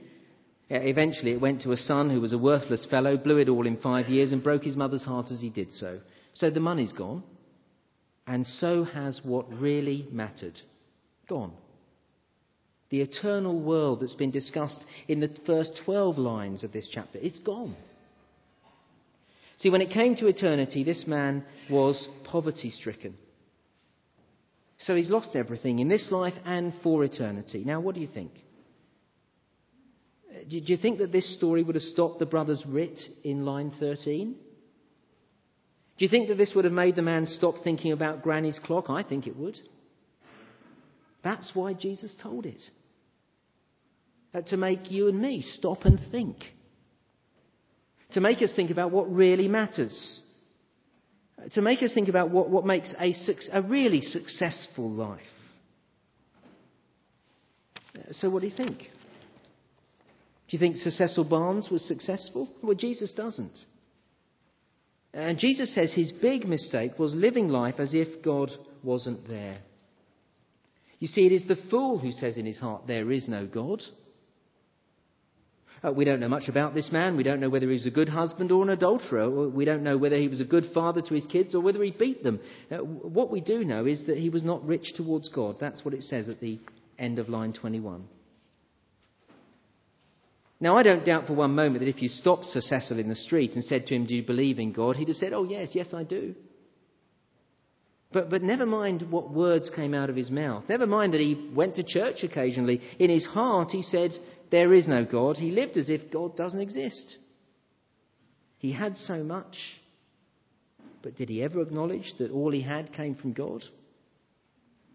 Eventually, 0.68 1.30
it 1.30 1.40
went 1.40 1.62
to 1.62 1.70
a 1.70 1.76
son 1.76 2.10
who 2.10 2.20
was 2.20 2.32
a 2.32 2.38
worthless 2.38 2.84
fellow, 2.90 3.16
blew 3.16 3.38
it 3.38 3.48
all 3.48 3.68
in 3.68 3.76
five 3.76 4.08
years, 4.08 4.32
and 4.32 4.42
broke 4.42 4.64
his 4.64 4.74
mother's 4.74 5.04
heart 5.04 5.26
as 5.30 5.40
he 5.40 5.48
did 5.48 5.72
so. 5.74 6.00
So 6.34 6.50
the 6.50 6.58
money's 6.58 6.90
gone, 6.90 7.22
and 8.26 8.44
so 8.44 8.82
has 8.82 9.20
what 9.22 9.46
really 9.60 10.08
mattered 10.10 10.60
gone. 11.28 11.52
The 12.90 13.02
eternal 13.02 13.60
world 13.60 14.00
that's 14.00 14.14
been 14.14 14.30
discussed 14.30 14.82
in 15.08 15.20
the 15.20 15.28
first 15.46 15.80
12 15.84 16.16
lines 16.16 16.64
of 16.64 16.72
this 16.72 16.88
chapter, 16.90 17.18
it's 17.20 17.38
gone. 17.38 17.76
See, 19.58 19.70
when 19.70 19.82
it 19.82 19.90
came 19.90 20.14
to 20.16 20.26
eternity, 20.26 20.84
this 20.84 21.04
man 21.06 21.44
was 21.68 22.08
poverty 22.24 22.70
stricken. 22.70 23.14
So 24.78 24.94
he's 24.94 25.10
lost 25.10 25.34
everything 25.34 25.80
in 25.80 25.88
this 25.88 26.08
life 26.12 26.34
and 26.44 26.72
for 26.82 27.04
eternity. 27.04 27.64
Now, 27.64 27.80
what 27.80 27.94
do 27.94 28.00
you 28.00 28.08
think? 28.12 28.30
Did 30.48 30.68
you 30.68 30.76
think 30.76 30.98
that 30.98 31.10
this 31.10 31.36
story 31.36 31.64
would 31.64 31.74
have 31.74 31.82
stopped 31.82 32.20
the 32.20 32.26
brother's 32.26 32.64
writ 32.66 32.98
in 33.24 33.44
line 33.44 33.72
13? 33.80 34.36
Do 35.98 36.04
you 36.04 36.08
think 36.08 36.28
that 36.28 36.36
this 36.36 36.52
would 36.54 36.64
have 36.64 36.72
made 36.72 36.94
the 36.94 37.02
man 37.02 37.26
stop 37.26 37.56
thinking 37.64 37.90
about 37.90 38.22
Granny's 38.22 38.60
clock? 38.62 38.88
I 38.88 39.02
think 39.02 39.26
it 39.26 39.36
would. 39.36 39.58
That's 41.22 41.50
why 41.54 41.74
Jesus 41.74 42.14
told 42.22 42.46
it. 42.46 42.60
That 44.32 44.48
to 44.48 44.56
make 44.56 44.90
you 44.90 45.08
and 45.08 45.20
me 45.20 45.42
stop 45.42 45.84
and 45.84 45.98
think. 46.10 46.36
To 48.12 48.20
make 48.20 48.42
us 48.42 48.52
think 48.54 48.70
about 48.70 48.90
what 48.90 49.12
really 49.12 49.48
matters 49.48 50.22
uh, 51.38 51.48
to 51.52 51.62
make 51.62 51.82
us 51.82 51.92
think 51.92 52.08
about 52.08 52.30
what, 52.30 52.50
what 52.50 52.66
makes 52.66 52.94
a, 52.98 53.14
a 53.52 53.62
really 53.62 54.00
successful 54.00 54.90
life. 54.90 55.20
Uh, 57.96 58.12
so, 58.12 58.30
what 58.30 58.40
do 58.40 58.48
you 58.48 58.56
think? 58.56 58.78
Do 58.78 60.56
you 60.56 60.58
think 60.58 60.76
Cecil 60.76 61.24
Barnes 61.24 61.68
was 61.70 61.86
successful? 61.86 62.48
Well, 62.62 62.74
Jesus 62.74 63.12
doesn't. 63.12 63.56
And 65.12 65.38
Jesus 65.38 65.74
says 65.74 65.92
his 65.92 66.12
big 66.12 66.46
mistake 66.46 66.98
was 66.98 67.14
living 67.14 67.48
life 67.48 67.74
as 67.78 67.92
if 67.92 68.22
God 68.22 68.50
wasn't 68.82 69.28
there. 69.28 69.58
You 70.98 71.08
see, 71.08 71.26
it 71.26 71.32
is 71.32 71.46
the 71.46 71.58
fool 71.70 71.98
who 71.98 72.12
says 72.12 72.36
in 72.36 72.46
his 72.46 72.58
heart, 72.58 72.86
There 72.86 73.10
is 73.10 73.28
no 73.28 73.46
God. 73.46 73.82
Uh, 75.84 75.92
we 75.92 76.04
don't 76.04 76.18
know 76.18 76.28
much 76.28 76.48
about 76.48 76.74
this 76.74 76.90
man. 76.90 77.16
We 77.16 77.22
don't 77.22 77.38
know 77.38 77.48
whether 77.48 77.66
he 77.66 77.72
was 77.72 77.86
a 77.86 77.90
good 77.90 78.08
husband 78.08 78.50
or 78.50 78.64
an 78.64 78.70
adulterer. 78.70 79.48
We 79.48 79.64
don't 79.64 79.84
know 79.84 79.96
whether 79.96 80.16
he 80.16 80.26
was 80.26 80.40
a 80.40 80.44
good 80.44 80.66
father 80.74 81.00
to 81.02 81.14
his 81.14 81.26
kids 81.26 81.54
or 81.54 81.60
whether 81.60 81.82
he 81.84 81.92
beat 81.92 82.24
them. 82.24 82.40
Uh, 82.70 82.78
what 82.78 83.30
we 83.30 83.40
do 83.40 83.64
know 83.64 83.86
is 83.86 84.04
that 84.06 84.18
he 84.18 84.28
was 84.28 84.42
not 84.42 84.66
rich 84.66 84.92
towards 84.96 85.28
God. 85.28 85.56
That's 85.60 85.84
what 85.84 85.94
it 85.94 86.02
says 86.02 86.28
at 86.28 86.40
the 86.40 86.58
end 86.98 87.20
of 87.20 87.28
line 87.28 87.52
21. 87.52 88.04
Now, 90.60 90.76
I 90.76 90.82
don't 90.82 91.06
doubt 91.06 91.28
for 91.28 91.34
one 91.34 91.54
moment 91.54 91.80
that 91.80 91.88
if 91.88 92.02
you 92.02 92.08
stopped 92.08 92.46
Sir 92.46 92.60
Cecil 92.60 92.98
in 92.98 93.08
the 93.08 93.14
street 93.14 93.52
and 93.52 93.62
said 93.62 93.86
to 93.86 93.94
him, 93.94 94.06
Do 94.06 94.16
you 94.16 94.24
believe 94.24 94.58
in 94.58 94.72
God? 94.72 94.96
he'd 94.96 95.06
have 95.06 95.16
said, 95.16 95.32
Oh, 95.32 95.44
yes, 95.44 95.68
yes, 95.72 95.94
I 95.94 96.02
do. 96.02 96.34
But, 98.12 98.30
but 98.30 98.42
never 98.42 98.64
mind 98.64 99.04
what 99.10 99.30
words 99.30 99.70
came 99.74 99.92
out 99.92 100.08
of 100.08 100.16
his 100.16 100.30
mouth. 100.30 100.64
Never 100.68 100.86
mind 100.86 101.12
that 101.12 101.20
he 101.20 101.50
went 101.54 101.76
to 101.76 101.82
church 101.82 102.22
occasionally. 102.22 102.80
In 102.98 103.10
his 103.10 103.26
heart, 103.26 103.70
he 103.70 103.82
said, 103.82 104.12
there 104.50 104.72
is 104.72 104.88
no 104.88 105.04
God. 105.04 105.36
He 105.36 105.50
lived 105.50 105.76
as 105.76 105.90
if 105.90 106.10
God 106.10 106.36
doesn't 106.36 106.60
exist. 106.60 107.16
He 108.58 108.72
had 108.72 108.96
so 108.96 109.22
much, 109.22 109.56
but 111.02 111.16
did 111.16 111.28
he 111.28 111.42
ever 111.42 111.60
acknowledge 111.60 112.12
that 112.18 112.30
all 112.30 112.50
he 112.50 112.62
had 112.62 112.92
came 112.92 113.14
from 113.14 113.32
God? 113.32 113.62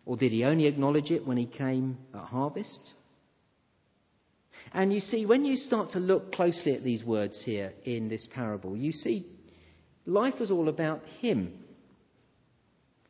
Or 0.05 0.17
did 0.17 0.31
he 0.31 0.43
only 0.43 0.65
acknowledge 0.65 1.11
it 1.11 1.25
when 1.25 1.37
he 1.37 1.45
came 1.45 1.97
at 2.13 2.25
harvest? 2.25 2.93
And 4.73 4.91
you 4.91 4.99
see, 4.99 5.25
when 5.25 5.45
you 5.45 5.55
start 5.55 5.91
to 5.91 5.99
look 5.99 6.33
closely 6.33 6.73
at 6.73 6.83
these 6.83 7.03
words 7.03 7.41
here 7.45 7.73
in 7.85 8.09
this 8.09 8.27
parable, 8.33 8.75
you 8.75 8.91
see 8.91 9.25
life 10.05 10.35
was 10.39 10.51
all 10.51 10.67
about 10.67 11.03
him. 11.21 11.53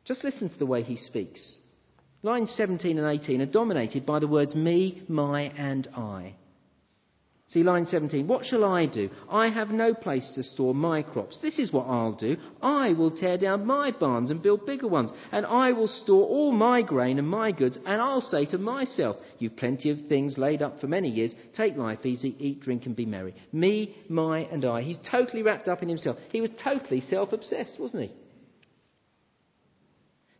Just 0.04 0.24
listen 0.24 0.48
to 0.48 0.58
the 0.58 0.66
way 0.66 0.82
he 0.82 0.96
speaks. 0.96 1.56
Lines 2.22 2.52
17 2.56 2.98
and 2.98 3.20
18 3.20 3.42
are 3.42 3.46
dominated 3.46 4.06
by 4.06 4.18
the 4.18 4.26
words 4.26 4.54
me, 4.54 5.02
my, 5.08 5.42
and 5.42 5.86
I. 5.94 6.34
See, 7.46 7.62
line 7.62 7.84
17. 7.84 8.26
What 8.26 8.46
shall 8.46 8.64
I 8.64 8.86
do? 8.86 9.10
I 9.30 9.50
have 9.50 9.68
no 9.68 9.92
place 9.92 10.32
to 10.34 10.42
store 10.42 10.74
my 10.74 11.02
crops. 11.02 11.38
This 11.42 11.58
is 11.58 11.70
what 11.70 11.86
I'll 11.86 12.14
do. 12.14 12.38
I 12.62 12.94
will 12.94 13.10
tear 13.10 13.36
down 13.36 13.66
my 13.66 13.90
barns 13.90 14.30
and 14.30 14.42
build 14.42 14.64
bigger 14.64 14.88
ones, 14.88 15.12
and 15.30 15.44
I 15.44 15.72
will 15.72 15.86
store 15.86 16.26
all 16.26 16.52
my 16.52 16.80
grain 16.80 17.18
and 17.18 17.28
my 17.28 17.52
goods, 17.52 17.76
and 17.84 18.00
I'll 18.00 18.22
say 18.22 18.46
to 18.46 18.58
myself, 18.58 19.16
You've 19.38 19.56
plenty 19.56 19.90
of 19.90 19.98
things 20.08 20.38
laid 20.38 20.62
up 20.62 20.80
for 20.80 20.86
many 20.86 21.10
years. 21.10 21.34
Take 21.54 21.76
life 21.76 22.06
easy, 22.06 22.34
eat, 22.38 22.60
drink, 22.60 22.86
and 22.86 22.96
be 22.96 23.04
merry. 23.04 23.34
Me, 23.52 23.94
my, 24.08 24.40
and 24.50 24.64
I. 24.64 24.80
He's 24.80 24.98
totally 25.10 25.42
wrapped 25.42 25.68
up 25.68 25.82
in 25.82 25.88
himself. 25.90 26.16
He 26.30 26.40
was 26.40 26.50
totally 26.62 27.00
self 27.00 27.34
obsessed, 27.34 27.78
wasn't 27.78 28.04
he? 28.04 28.12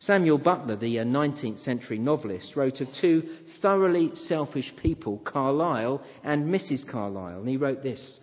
Samuel 0.05 0.37
Butler, 0.37 0.77
the 0.77 0.97
19th 0.97 1.55
uh, 1.55 1.65
century 1.65 1.99
novelist, 1.99 2.57
wrote 2.57 2.81
of 2.83 2.89
two 3.01 3.23
thoroughly 3.63 4.11
selfish 4.15 4.71
people, 4.83 5.19
Carlyle 5.25 6.03
and 6.23 6.47
Mrs. 6.47 6.87
Carlyle. 6.91 7.39
And 7.39 7.49
he 7.49 7.57
wrote 7.57 7.83
this 7.83 8.19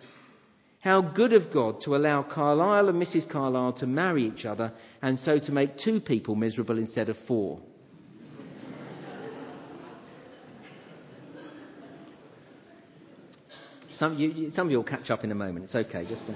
How 0.80 1.00
good 1.00 1.32
of 1.32 1.52
God 1.52 1.80
to 1.82 1.96
allow 1.96 2.22
Carlyle 2.22 2.88
and 2.88 3.02
Mrs. 3.02 3.28
Carlyle 3.28 3.72
to 3.74 3.86
marry 3.86 4.28
each 4.28 4.44
other 4.44 4.72
and 5.02 5.18
so 5.18 5.40
to 5.40 5.52
make 5.52 5.76
two 5.76 6.00
people 6.00 6.36
miserable 6.36 6.78
instead 6.78 7.08
of 7.08 7.16
four. 7.26 7.58
Some, 13.96 14.18
you, 14.18 14.50
some 14.50 14.66
of 14.66 14.70
you 14.70 14.78
will 14.78 14.84
catch 14.84 15.10
up 15.10 15.22
in 15.22 15.30
a 15.32 15.34
moment. 15.34 15.64
It's 15.64 15.74
okay, 15.74 16.06
just 16.08 16.28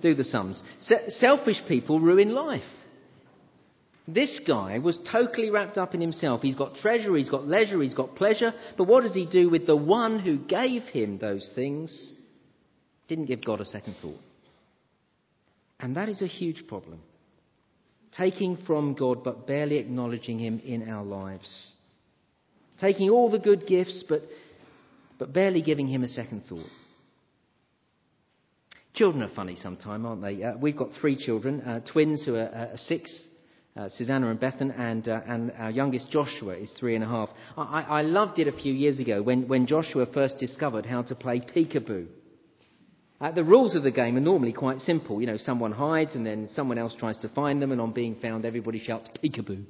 do 0.00 0.14
the 0.14 0.24
sums. 0.24 0.62
Se- 0.80 1.08
selfish 1.08 1.60
people 1.68 2.00
ruin 2.00 2.34
life. 2.34 2.62
This 4.06 4.40
guy 4.46 4.78
was 4.78 4.98
totally 5.10 5.50
wrapped 5.50 5.78
up 5.78 5.94
in 5.94 6.00
himself. 6.00 6.42
He's 6.42 6.54
got 6.54 6.76
treasure, 6.76 7.16
he's 7.16 7.30
got 7.30 7.48
leisure, 7.48 7.80
he's 7.80 7.94
got 7.94 8.16
pleasure, 8.16 8.52
but 8.76 8.86
what 8.86 9.02
does 9.02 9.14
he 9.14 9.26
do 9.26 9.48
with 9.48 9.66
the 9.66 9.76
one 9.76 10.18
who 10.18 10.36
gave 10.36 10.82
him 10.82 11.18
those 11.18 11.50
things? 11.54 12.12
Didn't 13.08 13.26
give 13.26 13.44
God 13.44 13.60
a 13.60 13.64
second 13.64 13.96
thought. 14.02 14.20
And 15.80 15.96
that 15.96 16.08
is 16.08 16.22
a 16.22 16.26
huge 16.26 16.66
problem. 16.66 17.00
Taking 18.16 18.56
from 18.66 18.94
God 18.94 19.24
but 19.24 19.46
barely 19.46 19.76
acknowledging 19.76 20.38
Him 20.38 20.60
in 20.64 20.88
our 20.88 21.04
lives. 21.04 21.72
Taking 22.80 23.10
all 23.10 23.30
the 23.30 23.38
good 23.38 23.66
gifts 23.66 24.04
but, 24.08 24.20
but 25.18 25.32
barely 25.32 25.62
giving 25.62 25.88
Him 25.88 26.02
a 26.02 26.08
second 26.08 26.44
thought. 26.48 26.70
Children 28.94 29.24
are 29.24 29.34
funny 29.34 29.56
sometimes, 29.56 30.06
aren't 30.06 30.22
they? 30.22 30.42
Uh, 30.42 30.56
we've 30.56 30.76
got 30.76 30.90
three 31.00 31.16
children, 31.16 31.60
uh, 31.62 31.80
twins 31.80 32.24
who 32.24 32.36
are 32.36 32.48
uh, 32.48 32.76
six, 32.76 33.26
uh, 33.76 33.88
Susanna 33.88 34.30
and 34.30 34.38
Bethan, 34.38 34.72
and, 34.78 35.08
uh, 35.08 35.20
and 35.26 35.52
our 35.58 35.70
youngest 35.70 36.08
Joshua 36.10 36.54
is 36.54 36.72
three 36.78 36.94
and 36.94 37.02
a 37.02 37.08
half. 37.08 37.28
I, 37.56 37.82
I 37.82 38.02
loved 38.02 38.38
it 38.38 38.46
a 38.46 38.52
few 38.52 38.72
years 38.72 39.00
ago 39.00 39.20
when, 39.20 39.48
when 39.48 39.66
Joshua 39.66 40.06
first 40.06 40.38
discovered 40.38 40.86
how 40.86 41.02
to 41.02 41.14
play 41.14 41.40
peekaboo. 41.40 42.06
Uh, 43.20 43.32
the 43.32 43.42
rules 43.42 43.74
of 43.74 43.82
the 43.82 43.90
game 43.90 44.16
are 44.16 44.20
normally 44.20 44.52
quite 44.52 44.80
simple. 44.80 45.20
You 45.20 45.26
know, 45.26 45.36
someone 45.36 45.72
hides 45.72 46.14
and 46.14 46.24
then 46.24 46.48
someone 46.52 46.78
else 46.78 46.94
tries 46.98 47.18
to 47.18 47.28
find 47.30 47.60
them, 47.60 47.72
and 47.72 47.80
on 47.80 47.92
being 47.92 48.16
found, 48.20 48.44
everybody 48.44 48.78
shouts 48.78 49.08
peekaboo. 49.22 49.64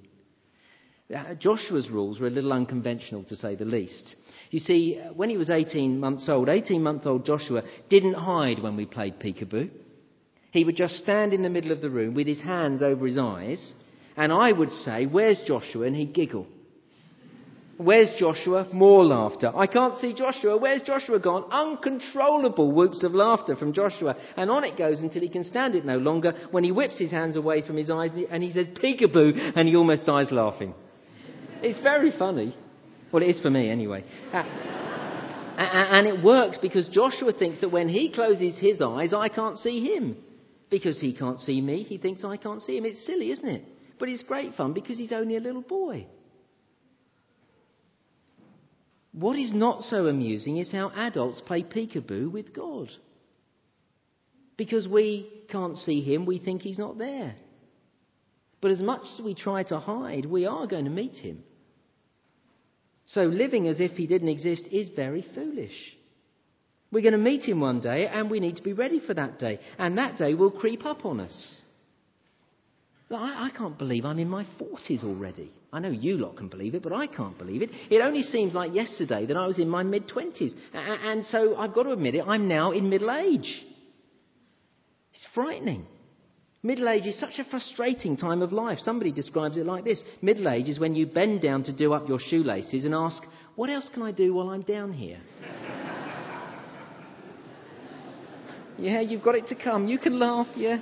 Uh, 1.15 1.35
Joshua's 1.35 1.89
rules 1.89 2.21
were 2.21 2.27
a 2.27 2.31
little 2.31 2.53
unconventional, 2.53 3.25
to 3.25 3.37
say 3.37 3.55
the 3.55 3.65
least. 3.65 4.17
You 4.51 4.59
see, 4.59 5.01
uh, 5.03 5.15
when 5.15 5.31
he 5.31 5.39
was 5.39 5.49
18 5.49 5.99
months 5.99 6.29
old, 6.29 6.51
18 6.51 6.83
month 6.83 7.07
old 7.07 7.25
Joshua 7.25 7.63
didn't 7.89 8.15
hide 8.15 8.63
when 8.63 8.77
we 8.77 8.85
played 8.85 9.19
peekaboo. 9.19 9.71
He 10.51 10.65
would 10.65 10.77
just 10.77 10.97
stand 10.97 11.33
in 11.33 11.43
the 11.43 11.49
middle 11.49 11.73
of 11.73 11.81
the 11.81 11.91
room 11.91 12.15
with 12.15 12.27
his 12.27 12.41
hands 12.43 12.83
over 12.83 13.07
his 13.07 13.19
eyes 13.19 13.75
and 14.17 14.33
I 14.33 14.53
would 14.53 14.71
say, 14.71 15.07
Where's 15.07 15.41
Joshua? 15.47 15.87
And 15.87 15.97
he'd 15.97 16.13
giggle. 16.13 16.47
Where's 17.77 18.13
Joshua? 18.19 18.69
More 18.73 19.05
laughter. 19.05 19.51
I 19.55 19.67
can't 19.67 19.97
see 19.97 20.15
Joshua. 20.15 20.57
Where's 20.57 20.83
Joshua 20.83 21.19
gone? 21.19 21.45
Uncontrollable 21.51 22.71
whoops 22.71 23.03
of 23.03 23.13
laughter 23.13 23.57
from 23.57 23.73
Joshua. 23.73 24.15
And 24.37 24.49
on 24.49 24.63
it 24.63 24.79
goes 24.79 25.01
until 25.01 25.23
he 25.23 25.29
can 25.29 25.43
stand 25.43 25.75
it 25.75 25.85
no 25.85 25.99
longer 25.99 26.35
when 26.53 26.63
he 26.63 26.71
whips 26.71 26.99
his 26.99 27.11
hands 27.11 27.35
away 27.35 27.63
from 27.63 27.77
his 27.77 27.91
eyes 27.91 28.11
and 28.31 28.43
he 28.43 28.51
says, 28.51 28.69
peekaboo, 28.69 29.53
and 29.57 29.69
he 29.69 29.75
almost 29.75 30.05
dies 30.05 30.31
laughing. 30.31 30.73
It's 31.63 31.81
very 31.83 32.13
funny. 32.17 32.57
Well, 33.11 33.23
it 33.23 33.31
is 33.31 33.41
for 33.41 33.51
me 33.51 33.69
anyway. 33.69 34.05
Uh, 34.33 34.43
and 35.57 36.07
it 36.07 36.23
works 36.23 36.59
because 36.61 36.89
Joshua 36.89 37.33
thinks 37.33 37.61
that 37.61 37.71
when 37.71 37.89
he 37.89 38.13
closes 38.13 38.59
his 38.59 38.81
eyes, 38.83 39.13
I 39.13 39.29
can't 39.29 39.59
see 39.59 39.85
him. 39.85 40.17
Because 40.71 41.01
he 41.01 41.13
can't 41.15 41.39
see 41.39 41.61
me, 41.61 41.83
he 41.85 41.99
thinks 41.99 42.25
I 42.25 42.37
can't 42.37 42.61
see 42.63 42.77
him. 42.77 42.85
It's 42.85 43.05
silly, 43.07 43.31
isn't 43.31 43.49
it? 43.49 43.65
But 43.99 44.09
it's 44.09 44.23
great 44.23 44.55
fun 44.55 44.73
because 44.73 44.99
he's 44.99 45.13
only 45.13 45.37
a 45.37 45.41
little 45.41 45.63
boy. 45.63 46.07
What 49.13 49.39
is 49.39 49.53
not 49.53 49.83
so 49.83 50.09
amusing 50.09 50.57
is 50.57 50.73
how 50.73 50.91
adults 50.95 51.41
play 51.41 51.63
peekaboo 51.63 52.33
with 52.33 52.53
God. 52.53 52.89
Because 54.57 54.89
we 54.89 55.31
can't 55.49 55.77
see 55.79 56.01
him, 56.01 56.27
we 56.27 56.39
think 56.39 56.63
he's 56.63 56.79
not 56.79 56.99
there. 56.99 57.37
But 58.61 58.73
as 58.73 58.83
much 58.83 59.03
as 59.13 59.25
we 59.25 59.35
try 59.35 59.63
to 59.65 59.79
hide, 59.79 60.27
we 60.27 60.47
are 60.47 60.67
going 60.67 60.85
to 60.85 60.91
meet 60.91 61.17
him. 61.17 61.45
So 63.07 63.23
living 63.23 63.69
as 63.69 63.81
if 63.81 63.93
he 63.93 64.07
didn't 64.07 64.29
exist 64.29 64.65
is 64.73 64.89
very 64.97 65.25
foolish. 65.35 65.77
We're 66.91 67.03
going 67.03 67.13
to 67.13 67.19
meet 67.19 67.43
him 67.43 67.61
one 67.61 67.81
day, 67.81 68.07
and 68.07 68.31
we 68.31 68.41
need 68.41 68.57
to 68.57 68.63
be 68.63 68.73
ready 68.73 69.01
for 69.01 69.15
that 69.15 69.39
day. 69.39 69.61
And 69.79 69.99
that 69.99 70.17
day 70.17 70.35
will 70.35 70.51
creep 70.51 70.85
up 70.87 71.05
on 71.05 71.21
us. 71.21 71.61
I, 73.17 73.47
I 73.47 73.51
can't 73.57 73.79
believe 73.79 74.05
I'm 74.05 74.19
in 74.19 74.29
my 74.29 74.47
40s 74.61 75.05
already. 75.05 75.53
I 75.73 75.81
know 75.81 75.91
you 75.91 76.19
lot 76.19 76.37
can 76.37 76.49
believe 76.49 76.75
it, 76.75 76.83
but 76.83 76.93
I 76.93 77.07
can't 77.07 77.37
believe 77.37 77.63
it. 77.63 77.71
It 77.91 78.01
only 78.01 78.23
seems 78.23 78.55
like 78.55 78.75
yesterday 78.75 79.27
that 79.27 79.37
I 79.37 79.47
was 79.47 79.59
in 79.59 79.69
my 79.69 79.83
mid 79.83 80.09
20s. 80.09 80.53
And 80.73 81.25
so 81.27 81.57
I've 81.57 81.75
got 81.75 81.85
to 81.85 81.91
admit 81.91 82.15
it, 82.15 82.25
I'm 82.27 82.49
now 82.49 82.71
in 82.71 82.89
middle 82.89 83.11
age. 83.11 83.65
It's 85.13 85.27
frightening. 85.35 85.87
Middle 86.63 86.89
age 86.89 87.07
is 87.07 87.21
such 87.21 87.39
a 87.39 87.45
frustrating 87.45 88.17
time 88.17 88.41
of 88.41 88.53
life. 88.53 88.79
Somebody 88.81 89.13
describes 89.13 89.59
it 89.59 89.67
like 89.67 89.85
this 89.85 90.03
Middle 90.23 90.49
age 90.49 90.69
is 90.69 90.79
when 90.79 90.95
you 90.95 91.07
bend 91.07 91.43
down 91.43 91.65
to 91.65 91.73
do 91.73 91.93
up 91.93 92.09
your 92.09 92.19
shoelaces 92.19 92.85
and 92.85 92.95
ask, 92.95 93.23
What 93.55 93.69
else 93.69 93.91
can 93.93 94.03
I 94.03 94.13
do 94.13 94.33
while 94.33 94.49
I'm 94.49 94.63
down 94.63 94.93
here? 94.93 95.21
yeah, 98.79 99.01
you've 99.01 99.23
got 99.23 99.35
it 99.35 99.49
to 99.49 99.55
come. 99.55 99.87
You 99.87 99.99
can 99.99 100.19
laugh, 100.19 100.49
yeah. 100.57 100.79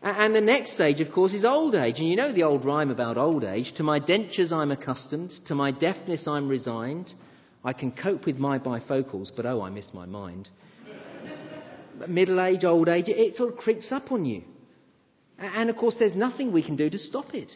And 0.00 0.34
the 0.34 0.40
next 0.40 0.74
stage, 0.74 1.00
of 1.00 1.12
course, 1.12 1.32
is 1.32 1.44
old 1.44 1.74
age. 1.74 1.98
And 1.98 2.08
you 2.08 2.16
know 2.16 2.32
the 2.32 2.44
old 2.44 2.64
rhyme 2.64 2.90
about 2.90 3.18
old 3.18 3.42
age 3.42 3.72
to 3.76 3.82
my 3.82 3.98
dentures 3.98 4.52
I'm 4.52 4.70
accustomed, 4.70 5.32
to 5.46 5.54
my 5.54 5.72
deafness 5.72 6.26
I'm 6.28 6.48
resigned. 6.48 7.12
I 7.64 7.72
can 7.72 7.90
cope 7.90 8.24
with 8.24 8.36
my 8.36 8.58
bifocals, 8.58 9.30
but 9.34 9.44
oh, 9.44 9.62
I 9.62 9.70
miss 9.70 9.92
my 9.92 10.06
mind. 10.06 10.48
Middle 12.06 12.40
age, 12.40 12.64
old 12.64 12.88
age, 12.88 13.06
it 13.08 13.34
sort 13.34 13.52
of 13.52 13.58
creeps 13.58 13.90
up 13.90 14.12
on 14.12 14.24
you. 14.24 14.42
And 15.38 15.68
of 15.68 15.76
course, 15.76 15.96
there's 15.98 16.14
nothing 16.14 16.52
we 16.52 16.62
can 16.62 16.76
do 16.76 16.88
to 16.88 16.98
stop 16.98 17.34
it. 17.34 17.50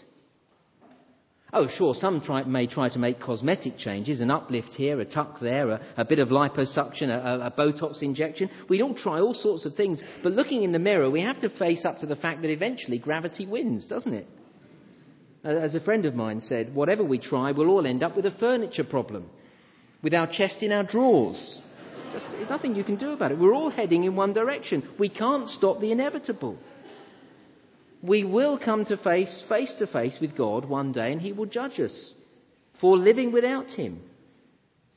Oh, 1.54 1.68
sure, 1.68 1.94
some 1.94 2.22
try, 2.22 2.44
may 2.44 2.66
try 2.66 2.88
to 2.88 2.98
make 2.98 3.20
cosmetic 3.20 3.76
changes, 3.76 4.20
an 4.20 4.30
uplift 4.30 4.72
here, 4.72 4.98
a 5.00 5.04
tuck 5.04 5.38
there, 5.38 5.68
a, 5.70 5.80
a 5.98 6.04
bit 6.04 6.18
of 6.18 6.28
liposuction, 6.28 7.10
a, 7.10 7.46
a, 7.46 7.50
Botox 7.50 8.00
injection. 8.00 8.48
We 8.70 8.80
all 8.80 8.94
try 8.94 9.20
all 9.20 9.34
sorts 9.34 9.66
of 9.66 9.74
things, 9.74 10.00
but 10.22 10.32
looking 10.32 10.62
in 10.62 10.72
the 10.72 10.78
mirror, 10.78 11.10
we 11.10 11.20
have 11.20 11.40
to 11.40 11.50
face 11.58 11.84
up 11.84 11.98
to 11.98 12.06
the 12.06 12.16
fact 12.16 12.40
that 12.40 12.50
eventually 12.50 12.98
gravity 12.98 13.46
wins, 13.46 13.86
doesn't 13.86 14.14
it? 14.14 14.26
As 15.44 15.74
a 15.74 15.80
friend 15.80 16.06
of 16.06 16.14
mine 16.14 16.40
said, 16.40 16.74
whatever 16.74 17.04
we 17.04 17.18
try, 17.18 17.52
we'll 17.52 17.68
all 17.68 17.86
end 17.86 18.02
up 18.02 18.16
with 18.16 18.24
a 18.24 18.30
furniture 18.38 18.84
problem, 18.84 19.28
with 20.02 20.14
our 20.14 20.26
chest 20.26 20.62
in 20.62 20.72
our 20.72 20.84
drawers. 20.84 21.60
Just, 22.14 22.30
there's 22.30 22.48
nothing 22.48 22.74
you 22.74 22.84
can 22.84 22.96
do 22.96 23.10
about 23.10 23.30
it. 23.30 23.38
We're 23.38 23.54
all 23.54 23.70
heading 23.70 24.04
in 24.04 24.16
one 24.16 24.32
direction. 24.32 24.88
We 24.98 25.10
can't 25.10 25.48
stop 25.48 25.80
the 25.80 25.92
inevitable 25.92 26.56
we 28.02 28.24
will 28.24 28.58
come 28.58 28.84
to 28.86 28.96
face, 28.96 29.44
face 29.48 29.74
to 29.78 29.86
face 29.86 30.16
with 30.20 30.36
God 30.36 30.64
one 30.64 30.92
day 30.92 31.12
and 31.12 31.20
He 31.20 31.32
will 31.32 31.46
judge 31.46 31.78
us 31.78 32.14
for 32.80 32.96
living 32.96 33.32
without 33.32 33.70
Him. 33.70 34.02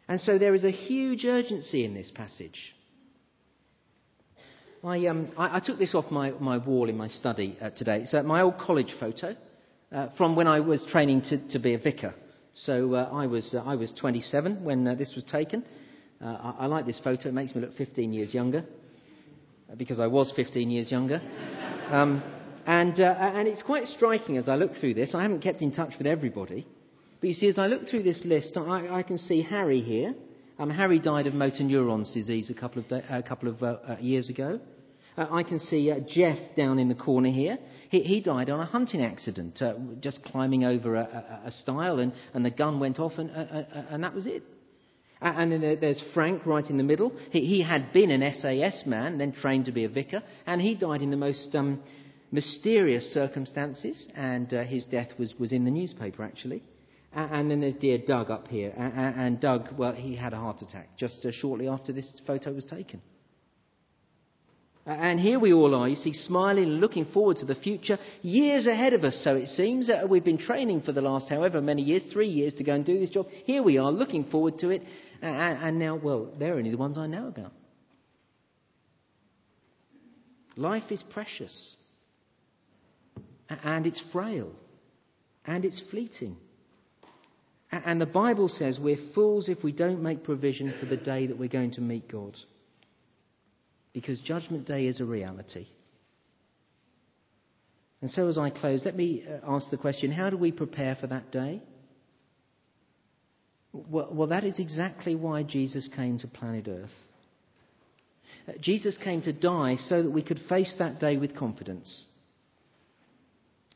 And 0.08 0.20
so 0.20 0.38
there 0.38 0.56
is 0.56 0.63
a 0.63 0.72
huge 0.72 1.24
urgency 1.26 1.86
in 1.86 1.94
this 1.94 2.12
passage. 2.13 2.74
I, 4.84 5.08
um, 5.08 5.32
I, 5.38 5.58
I 5.58 5.60
took 5.60 5.80
this 5.80 5.96
off 5.96 6.12
my, 6.12 6.32
my 6.32 6.58
wall 6.58 6.89
in 6.89 6.98
my 6.98 7.08
study 7.08 7.58
uh, 7.62 7.72
today. 7.72 8.02
It's 8.02 8.13
uh, 8.13 8.24
my 8.24 8.41
old 8.41 8.58
college 8.58 8.94
photo 9.00 9.36
uh, 9.91 10.10
from 10.18 10.36
when 10.36 10.48
I 10.48 10.60
was 10.60 10.84
training 10.89 11.22
to, 11.30 11.48
to 11.50 11.60
be 11.60 11.74
a 11.74 11.80
vicar. 11.80 12.13
So 12.56 12.94
uh, 12.94 13.10
I, 13.12 13.28
was, 13.28 13.54
uh, 13.54 13.60
I 13.60 13.76
was 13.76 13.91
27 14.00 14.63
when 14.63 14.88
uh, 14.88 14.96
this 14.96 15.13
was 15.15 15.24
taken. 15.26 15.63
I, 16.22 16.56
I 16.60 16.65
like 16.68 16.86
this 16.86 17.02
photo. 17.04 17.30
It 17.30 17.34
makes 17.34 17.54
me 17.54 17.62
look 17.62 17.76
15 17.76 18.13
years 18.13 18.34
younger 18.34 18.63
because 19.78 20.00
I 20.00 20.08
was 20.08 20.32
15 20.36 20.72
years 20.72 20.91
younger. 20.91 21.22
Um, 21.86 22.24
and, 22.65 22.99
uh, 22.99 23.04
and 23.04 23.47
it's 23.47 23.62
quite 23.62 23.86
striking 23.86 24.38
as 24.38 24.49
I 24.49 24.56
look 24.56 24.71
through 24.80 24.95
this. 24.95 25.13
I 25.13 25.21
haven't 25.21 25.41
kept 25.41 25.62
in 25.62 25.71
touch 25.71 25.93
with 25.97 26.08
everybody. 26.08 26.65
But 27.21 27.30
you 27.30 27.34
see, 27.36 27.47
as 27.47 27.60
I 27.60 27.67
look 27.67 27.88
through 27.88 28.04
this 28.04 28.21
list, 28.25 28.58
I, 28.58 28.88
I 28.99 29.04
can 29.04 29.17
see 29.17 29.41
Harry 29.41 29.82
here. 29.82 30.15
Um, 30.58 30.69
Harry 30.69 30.99
died 30.99 31.28
of 31.28 31.34
motor 31.34 31.63
neurons 31.63 32.13
disease 32.13 32.49
a 32.49 32.60
couple 32.60 32.84
of, 32.84 32.91
a 32.91 33.21
couple 33.21 33.49
of 33.49 33.62
uh, 33.62 33.78
uh, 33.88 33.97
years 33.99 34.30
ago. 34.30 34.60
Uh, 35.17 35.28
I 35.32 35.43
can 35.43 35.60
see 35.60 35.91
uh, 35.91 35.99
Jeff 36.08 36.38
down 36.56 36.80
in 36.80 36.89
the 36.89 36.95
corner 36.95 37.30
here. 37.30 37.58
He, 37.89 38.01
he 38.01 38.21
died 38.21 38.49
on 38.49 38.60
a 38.60 38.65
hunting 38.65 39.01
accident, 39.01 39.62
uh, 39.62 39.73
just 39.99 40.23
climbing 40.23 40.63
over 40.63 40.95
a, 40.95 41.01
a, 41.43 41.47
a 41.47 41.51
stile, 41.51 41.99
and, 41.99 42.13
and, 42.34 42.43
the 42.43 42.49
gun 42.49 42.80
went 42.80 42.99
off, 42.99 43.13
and, 43.17 43.30
and 43.30 44.04
that 44.04 44.13
was 44.13 44.25
it. 44.25 44.43
And 45.21 45.51
then 45.51 45.78
there's 45.80 46.04
Frank 46.13 46.45
right 46.45 46.65
in 46.69 46.78
the 46.78 46.84
middle. 46.84 47.13
He, 47.32 47.41
he 47.41 47.63
had 47.63 47.93
been 47.93 48.12
an 48.12 48.34
SAS 48.34 48.84
man, 48.86 49.17
then 49.17 49.32
trained 49.34 49.65
to 49.65 49.71
be 49.71 49.86
a 49.86 49.89
vicar, 49.89 50.21
and 50.45 50.62
he 50.62 50.75
died 50.75 51.01
in 51.01 51.12
the 51.12 51.17
most 51.17 51.56
um, 51.56 51.82
mysterious 52.36 53.13
circumstances, 53.13 54.08
and 54.15 54.54
uh, 54.54 54.63
his 54.63 54.86
death 54.86 55.10
was, 55.17 55.34
was 55.39 55.52
in 55.52 55.65
the 55.65 55.71
newspaper 55.71 56.24
actually. 56.24 56.62
And 57.13 57.50
then 57.50 57.62
there's 57.62 57.76
dear 57.76 57.98
Doug 57.98 58.30
up 58.30 58.50
here. 58.50 58.74
And 58.76 59.39
Doug, 59.39 59.69
well, 59.78 59.93
he 59.93 60.17
had 60.17 60.34
a 60.34 60.38
heart 60.38 60.62
attack 60.62 60.89
just 60.98 61.26
uh, 61.26 61.32
shortly 61.32 61.69
after 61.69 61.93
this 61.93 62.21
photo 62.28 62.52
was 62.52 62.65
taken. 62.65 63.02
And 64.86 65.17
here 65.17 65.39
we 65.39 65.54
all 65.54 65.74
are, 65.74 65.88
you 65.88 65.95
see, 65.95 66.12
smiling 66.12 66.65
and 66.65 66.80
looking 66.82 67.06
forward 67.06 67.38
to 67.38 67.45
the 67.45 67.56
future, 67.56 67.98
years 68.21 68.67
ahead 68.67 68.93
of 68.93 69.04
us, 69.06 69.19
so 69.24 69.36
it 69.36 69.48
seems. 69.48 69.89
Uh, 69.89 70.06
we've 70.08 70.26
been 70.26 70.38
training 70.38 70.82
for 70.82 70.91
the 70.91 71.02
last 71.02 71.30
however 71.30 71.62
many 71.62 71.82
years, 71.82 72.06
three 72.12 72.28
years 72.28 72.54
to 72.56 72.63
go 72.65 72.74
and 72.74 72.86
do 72.86 73.00
this 73.00 73.10
job. 73.10 73.28
Here 73.45 73.63
we 73.63 73.78
are, 73.78 73.91
looking 73.91 74.26
forward 74.26 74.60
to 74.60 74.69
it. 74.69 74.84
And 75.21 75.80
now, 75.80 75.95
well, 75.95 76.34
they're 76.38 76.56
only 76.56 76.69
the 76.69 76.78
ones 76.78 76.98
I 76.98 77.08
know 77.08 77.30
about. 77.30 77.54
Life 80.58 80.91
is 80.91 81.02
precious. 81.10 81.76
And 83.50 83.86
it's 83.86 84.04
frail. 84.12 84.52
And 85.46 85.66
it's 85.66 85.82
fleeting. 85.92 86.38
And 87.72 88.00
the 88.00 88.06
Bible 88.06 88.48
says 88.48 88.80
we're 88.80 88.98
fools 89.14 89.50
if 89.50 89.64
we 89.64 89.72
don't 89.72 90.02
make 90.02 90.24
provision 90.24 90.74
for 90.80 90.86
the 90.86 90.98
day 90.98 91.28
that 91.28 91.38
we're 91.38 91.50
going 91.50 91.72
to 91.72 91.82
meet 91.82 92.10
God. 92.10 92.36
Because 93.94 94.20
Judgment 94.20 94.66
Day 94.66 94.88
is 94.88 95.00
a 95.00 95.06
reality. 95.06 95.68
And 98.02 98.10
so, 98.10 98.28
as 98.28 98.38
I 98.38 98.50
close, 98.50 98.84
let 98.86 98.96
me 98.96 99.24
uh, 99.28 99.40
ask 99.56 99.70
the 99.72 99.78
question 99.78 100.12
how 100.12 100.30
do 100.30 100.38
we 100.38 100.52
prepare 100.52 100.96
for 101.00 101.08
that 101.08 101.32
day? 101.32 101.62
Well, 103.74 104.10
well 104.12 104.28
that 104.28 104.44
is 104.44 104.60
exactly 104.60 105.16
why 105.16 105.44
Jesus 105.44 105.90
came 105.96 106.20
to 106.20 106.28
planet 106.28 106.68
Earth. 106.68 106.90
Uh, 108.48 108.54
Jesus 108.62 108.98
came 109.04 109.22
to 109.24 109.34
die 109.34 109.76
so 109.78 110.04
that 110.04 110.12
we 110.12 110.22
could 110.22 110.40
face 110.48 110.76
that 110.78 111.00
day 111.00 111.18
with 111.18 111.36
confidence. 111.36 112.06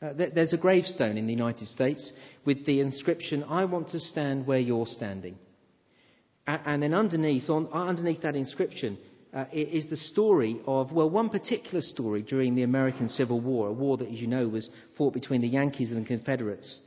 Uh, 0.02 0.14
there's 0.34 0.54
a 0.54 0.58
gravestone 0.58 1.18
in 1.18 1.26
the 1.28 1.34
United 1.34 1.68
States 1.68 2.14
with 2.46 2.66
the 2.66 2.80
inscription, 2.80 3.44
I 3.44 3.66
want 3.66 3.90
to 3.90 4.00
stand 4.00 4.48
where 4.48 4.60
you're 4.60 4.86
standing. 4.86 5.38
And 6.48 6.82
then 6.82 6.94
underneath, 6.94 7.50
on, 7.50 7.68
underneath 7.74 8.22
that 8.22 8.36
inscription 8.36 8.98
uh, 9.36 9.46
is 9.52 9.88
the 9.90 9.98
story 9.98 10.62
of, 10.66 10.92
well, 10.92 11.10
one 11.10 11.30
particular 11.30 11.82
story 11.82 12.22
during 12.22 12.56
the 12.56 12.64
American 12.64 13.10
Civil 13.10 13.42
War, 13.42 13.68
a 13.68 13.74
war 13.74 13.98
that, 13.98 14.08
as 14.08 14.16
you 14.16 14.28
know, 14.28 14.48
was 14.48 14.70
fought 14.98 15.14
between 15.14 15.42
the 15.42 15.48
Yankees 15.48 15.92
and 15.92 16.04
the 16.04 16.08
Confederates. 16.08 16.80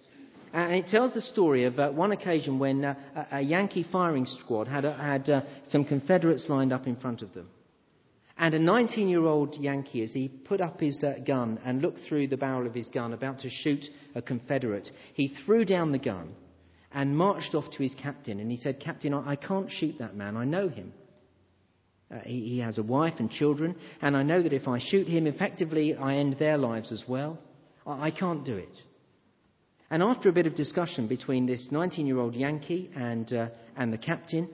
And 0.55 0.75
it 0.75 0.87
tells 0.88 1.12
the 1.12 1.20
story 1.20 1.64
of 1.64 1.79
uh, 1.79 1.90
one 1.90 2.12
occasion 2.12 2.59
when 2.59 2.85
uh, 2.85 2.94
a 3.31 3.40
Yankee 3.40 3.87
firing 3.92 4.27
squad 4.27 4.68
had, 4.68 4.85
had 4.85 5.29
uh, 5.29 5.42
some 5.68 5.85
Confederates 5.85 6.46
lined 6.48 6.72
up 6.72 6.87
in 6.87 6.96
front 6.96 7.22
of 7.22 7.33
them. 7.35 7.48
And 8.42 8.55
a 8.55 8.59
19 8.59 9.09
year 9.09 9.24
old 9.24 9.55
Yankee, 9.55 10.02
as 10.02 10.12
he 10.12 10.26
put 10.26 10.61
up 10.61 10.81
his 10.81 11.00
uh, 11.05 11.22
gun 11.24 11.61
and 11.64 11.81
looked 11.81 12.00
through 12.09 12.26
the 12.26 12.37
barrel 12.37 12.66
of 12.66 12.74
his 12.74 12.88
gun, 12.88 13.12
about 13.12 13.38
to 13.38 13.48
shoot 13.48 13.85
a 14.16 14.20
Confederate, 14.20 14.90
he 15.14 15.33
threw 15.46 15.64
down 15.64 15.92
the 15.92 16.00
gun 16.00 16.35
and 16.90 17.16
marched 17.16 17.55
off 17.55 17.70
to 17.70 17.85
his 17.85 17.94
captain. 18.02 18.40
And 18.40 18.50
he 18.50 18.57
said, 18.57 18.81
Captain, 18.81 19.14
I, 19.14 19.31
I 19.31 19.37
can't 19.37 19.70
shoot 19.70 19.94
that 20.00 20.16
man. 20.16 20.37
I 20.37 20.44
know 20.44 20.68
him. 20.68 20.92
Uh, 22.12 22.18
he, 22.24 22.40
he 22.48 22.59
has 22.59 22.78
a 22.78 22.83
wife 22.83 23.14
and 23.20 23.31
children, 23.31 23.76
and 24.00 24.16
I 24.16 24.24
know 24.24 24.42
that 24.42 24.52
if 24.52 24.66
I 24.66 24.81
shoot 24.81 25.07
him, 25.07 25.28
effectively, 25.28 25.94
I 25.94 26.16
end 26.16 26.35
their 26.40 26.59
lives 26.59 26.90
as 26.90 27.05
well. 27.07 27.38
I, 27.87 28.07
I 28.07 28.11
can't 28.11 28.44
do 28.44 28.57
it. 28.57 28.76
And 29.88 30.02
after 30.02 30.28
a 30.28 30.33
bit 30.33 30.48
of 30.48 30.57
discussion 30.57 31.07
between 31.07 31.46
this 31.46 31.68
19 31.70 32.07
year 32.07 32.18
old 32.18 32.35
Yankee 32.35 32.90
and, 32.96 33.33
uh, 33.33 33.50
and 33.76 33.92
the 33.92 33.98
captain, 33.98 34.48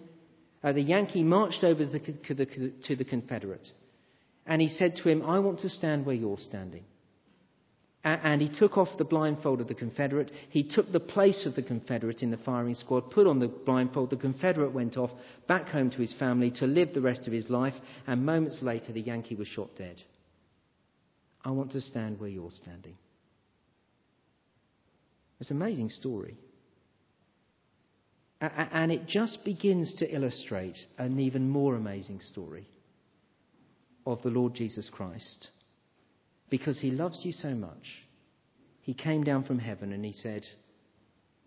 uh, 0.62 0.72
the 0.72 0.82
Yankee 0.82 1.22
marched 1.22 1.64
over 1.64 1.84
the, 1.84 1.98
the, 1.98 2.72
to 2.84 2.96
the 2.96 3.04
Confederate. 3.04 3.66
And 4.46 4.60
he 4.60 4.68
said 4.68 4.96
to 4.96 5.08
him, 5.08 5.22
I 5.22 5.38
want 5.38 5.60
to 5.60 5.68
stand 5.68 6.06
where 6.06 6.14
you're 6.14 6.38
standing. 6.38 6.84
And 8.04 8.40
he 8.40 8.48
took 8.48 8.78
off 8.78 8.88
the 8.96 9.04
blindfold 9.04 9.60
of 9.60 9.68
the 9.68 9.74
Confederate. 9.74 10.30
He 10.50 10.62
took 10.62 10.90
the 10.92 11.00
place 11.00 11.44
of 11.44 11.54
the 11.54 11.62
Confederate 11.62 12.22
in 12.22 12.30
the 12.30 12.38
firing 12.38 12.74
squad, 12.74 13.10
put 13.10 13.26
on 13.26 13.40
the 13.40 13.48
blindfold. 13.48 14.10
The 14.10 14.16
Confederate 14.16 14.72
went 14.72 14.96
off 14.96 15.10
back 15.46 15.66
home 15.66 15.90
to 15.90 15.98
his 15.98 16.14
family 16.14 16.50
to 16.52 16.66
live 16.66 16.94
the 16.94 17.00
rest 17.00 17.26
of 17.26 17.32
his 17.32 17.50
life. 17.50 17.74
And 18.06 18.24
moments 18.24 18.60
later, 18.62 18.92
the 18.92 19.00
Yankee 19.00 19.34
was 19.34 19.48
shot 19.48 19.70
dead. 19.76 20.00
I 21.44 21.50
want 21.50 21.72
to 21.72 21.80
stand 21.80 22.18
where 22.18 22.30
you're 22.30 22.50
standing. 22.50 22.96
It's 25.40 25.50
an 25.50 25.60
amazing 25.60 25.90
story. 25.90 26.36
And 28.40 28.92
it 28.92 29.06
just 29.06 29.44
begins 29.44 29.94
to 29.98 30.14
illustrate 30.14 30.76
an 30.96 31.18
even 31.18 31.48
more 31.48 31.74
amazing 31.74 32.20
story 32.20 32.68
of 34.06 34.22
the 34.22 34.30
Lord 34.30 34.54
Jesus 34.54 34.88
Christ. 34.92 35.48
Because 36.48 36.80
he 36.80 36.90
loves 36.90 37.24
you 37.24 37.32
so 37.32 37.50
much, 37.50 38.04
he 38.80 38.94
came 38.94 39.24
down 39.24 39.44
from 39.44 39.58
heaven 39.58 39.92
and 39.92 40.04
he 40.04 40.12
said, 40.12 40.44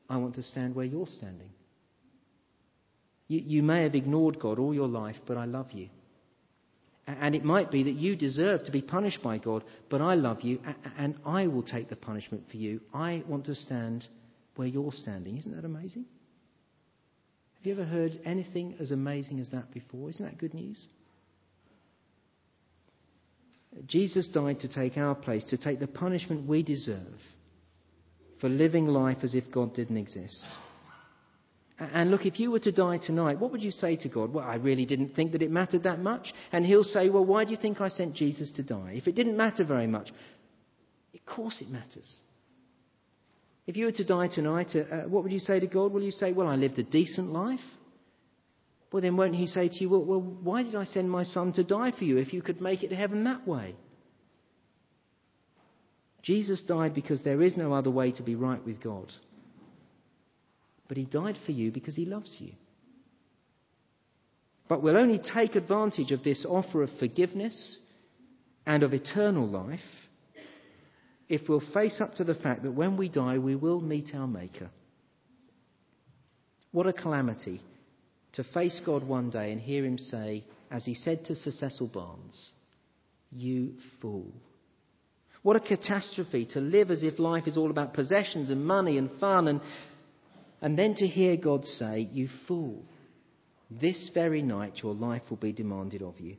I 0.10 0.18
want 0.18 0.36
to 0.36 0.44
stand 0.44 0.76
where 0.76 0.86
you're 0.86 1.08
standing. 1.08 1.50
You, 3.28 3.40
you 3.40 3.64
may 3.64 3.84
have 3.84 3.96
ignored 3.96 4.40
God 4.40 4.60
all 4.60 4.74
your 4.74 4.90
life, 4.90 5.16
but 5.26 5.38
I 5.38 5.46
love 5.46 5.72
you. 5.72 5.88
And 7.08 7.34
it 7.34 7.44
might 7.44 7.72
be 7.72 7.84
that 7.84 7.96
you 7.96 8.16
deserve 8.16 8.66
to 8.66 8.72
be 8.72 8.82
punished 8.82 9.24
by 9.24 9.38
God, 9.38 9.64
but 9.90 10.02
I 10.02 10.16
love 10.16 10.42
you 10.42 10.60
and 10.98 11.16
I 11.26 11.48
will 11.48 11.64
take 11.64 11.90
the 11.90 11.96
punishment 11.96 12.44
for 12.52 12.58
you. 12.58 12.82
I 12.94 13.24
want 13.28 13.46
to 13.46 13.56
stand 13.56 14.08
where 14.56 14.68
you're 14.68 14.92
standing. 14.92 15.38
Isn't 15.38 15.56
that 15.56 15.66
amazing? 15.66 16.06
Have 17.62 17.68
you 17.68 17.74
ever 17.74 17.84
heard 17.84 18.20
anything 18.26 18.74
as 18.80 18.90
amazing 18.90 19.40
as 19.40 19.52
that 19.52 19.72
before? 19.72 20.10
Isn't 20.10 20.26
that 20.26 20.40
good 20.40 20.56
news? 20.56 20.88
Jesus 23.86 24.28
died 24.28 24.62
to 24.62 24.68
take 24.68 24.98
our 24.98 25.14
place, 25.14 25.44
to 25.46 25.58
take 25.58 25.80
the 25.80 25.86
punishment 25.86 26.48
we 26.48 26.64
deserve 26.64 27.20
for 28.40 28.50
living 28.50 28.88
life 28.88 29.20
as 29.22 29.36
if 29.36 29.52
God 29.52 29.76
didn't 29.76 29.98
exist. 29.98 30.44
And 31.78 32.10
look, 32.10 32.26
if 32.26 32.40
you 32.40 32.50
were 32.50 32.60
to 32.62 32.72
die 32.72 32.98
tonight, 32.98 33.40
what 33.40 33.52
would 33.52 33.62
you 33.62 33.70
say 33.70 33.96
to 33.98 34.10
God? 34.10 34.34
Well, 34.34 34.44
I 34.44 34.56
really 34.56 34.88
didn't 34.88 35.16
think 35.16 35.32
that 35.34 35.44
it 35.44 35.52
mattered 35.52 35.84
that 35.84 36.00
much. 36.00 36.34
And 36.52 36.66
He'll 36.66 36.84
say, 36.84 37.10
Well, 37.10 37.26
why 37.26 37.46
do 37.46 37.52
you 37.52 37.58
think 37.58 37.80
I 37.80 37.90
sent 37.90 38.16
Jesus 38.16 38.52
to 38.56 38.64
die? 38.64 38.94
If 38.96 39.08
it 39.08 39.14
didn't 39.14 39.38
matter 39.38 39.64
very 39.64 39.88
much, 39.88 40.10
of 41.14 41.26
course 41.28 41.62
it 41.62 41.70
matters. 41.70 42.18
If 43.68 43.78
you 43.78 43.86
were 43.86 43.92
to 43.92 44.04
die 44.04 44.28
tonight, 44.28 44.76
uh, 44.76 44.80
uh, 44.80 45.02
what 45.08 45.24
would 45.24 45.32
you 45.32 45.40
say 45.40 45.60
to 45.60 45.68
God? 45.68 45.92
Will 45.92 46.02
you 46.02 46.12
say, 46.12 46.34
Well, 46.34 46.48
I 46.48 46.56
lived 46.56 46.80
a 46.80 46.84
decent 46.84 47.30
life? 47.30 47.60
Well, 48.92 49.02
then 49.02 49.16
won't 49.16 49.36
He 49.36 49.48
say 49.48 49.70
to 49.70 49.76
you, 49.76 49.90
well, 49.90 50.04
well, 50.04 50.20
why 50.20 50.64
did 50.64 50.76
I 50.76 50.84
send 50.84 51.10
my 51.10 51.24
Son 51.24 51.54
to 51.54 51.64
die 51.64 51.92
for 51.98 52.04
you 52.04 52.18
if 52.18 52.34
you 52.34 52.42
could 52.42 52.60
make 52.60 52.84
it 52.84 52.90
to 52.90 52.96
heaven 52.96 53.24
that 53.24 53.48
way? 53.48 53.76
Jesus 56.24 56.62
died 56.68 56.94
because 56.94 57.22
there 57.22 57.42
is 57.42 57.56
no 57.58 57.74
other 57.74 57.90
way 57.90 58.12
to 58.12 58.24
be 58.24 58.36
right 58.36 58.64
with 58.66 58.82
God. 58.82 59.12
But 60.88 60.98
He 60.98 61.06
died 61.06 61.38
for 61.46 61.54
you 61.54 61.72
because 61.72 61.96
He 61.96 62.06
loves 62.06 62.36
you. 62.40 62.52
But 64.68 64.84
we'll 64.84 64.98
only 64.98 65.20
take 65.20 65.56
advantage 65.56 66.12
of 66.12 66.24
this 66.24 66.46
offer 66.48 66.84
of 66.84 66.90
forgiveness 67.00 67.80
and 68.66 68.84
of 68.84 68.94
eternal 68.94 69.48
life 69.48 69.80
if 71.32 71.48
we'll 71.48 71.64
face 71.74 72.02
up 72.02 72.14
to 72.16 72.26
the 72.26 72.36
fact 72.36 72.62
that 72.64 72.74
when 72.74 72.98
we 72.98 73.08
die, 73.08 73.38
we 73.38 73.56
will 73.56 73.80
meet 73.80 74.14
our 74.14 74.28
Maker. 74.28 74.70
What 76.74 76.88
a 76.88 76.94
calamity 76.94 77.62
to 78.34 78.44
face 78.44 78.82
God 78.86 79.08
one 79.08 79.30
day 79.30 79.54
and 79.54 79.62
hear 79.62 79.86
Him 79.86 79.98
say, 79.98 80.44
as 80.70 80.84
He 80.84 80.94
said 80.94 81.24
to 81.26 81.36
Sir 81.36 81.52
Cecil 81.52 81.88
Barnes, 81.88 82.52
You 83.32 83.76
fool. 84.02 84.34
What 85.42 85.56
a 85.56 85.62
catastrophe 85.62 86.48
to 86.52 86.60
live 86.60 86.92
as 86.92 87.02
if 87.02 87.18
life 87.18 87.48
is 87.48 87.56
all 87.56 87.72
about 87.72 87.94
possessions 87.94 88.52
and 88.52 88.66
money 88.66 88.98
and 88.98 89.10
fun, 89.18 89.48
and, 89.48 89.62
and 90.62 90.78
then 90.78 90.96
to 90.96 91.08
hear 91.08 91.38
God 91.38 91.64
say, 91.64 92.10
You 92.12 92.28
fool. 92.46 92.84
This 93.70 94.12
very 94.14 94.42
night 94.42 94.82
your 94.84 94.94
life 94.94 95.24
will 95.30 95.38
be 95.38 95.54
demanded 95.54 96.02
of 96.02 96.20
you. 96.20 96.36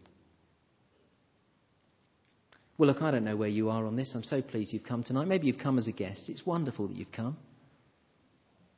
Well, 2.83 2.89
look, 2.89 3.01
I 3.01 3.13
don't 3.13 3.23
know 3.23 3.37
where 3.37 3.49
you 3.49 3.71
are 3.71 3.87
on 3.87 3.95
this. 3.95 4.11
I'm 4.13 4.25
so 4.25 4.43
pleased 4.43 4.73
you've 4.73 4.83
come 4.83 5.05
tonight. 5.05 5.29
Maybe 5.29 5.47
you've 5.47 5.61
come 5.61 5.79
as 5.79 5.87
a 5.87 5.93
guest. 5.93 6.29
It's 6.29 6.45
wonderful 6.45 6.89
that 6.89 6.97
you've 6.97 7.13
come. 7.13 7.37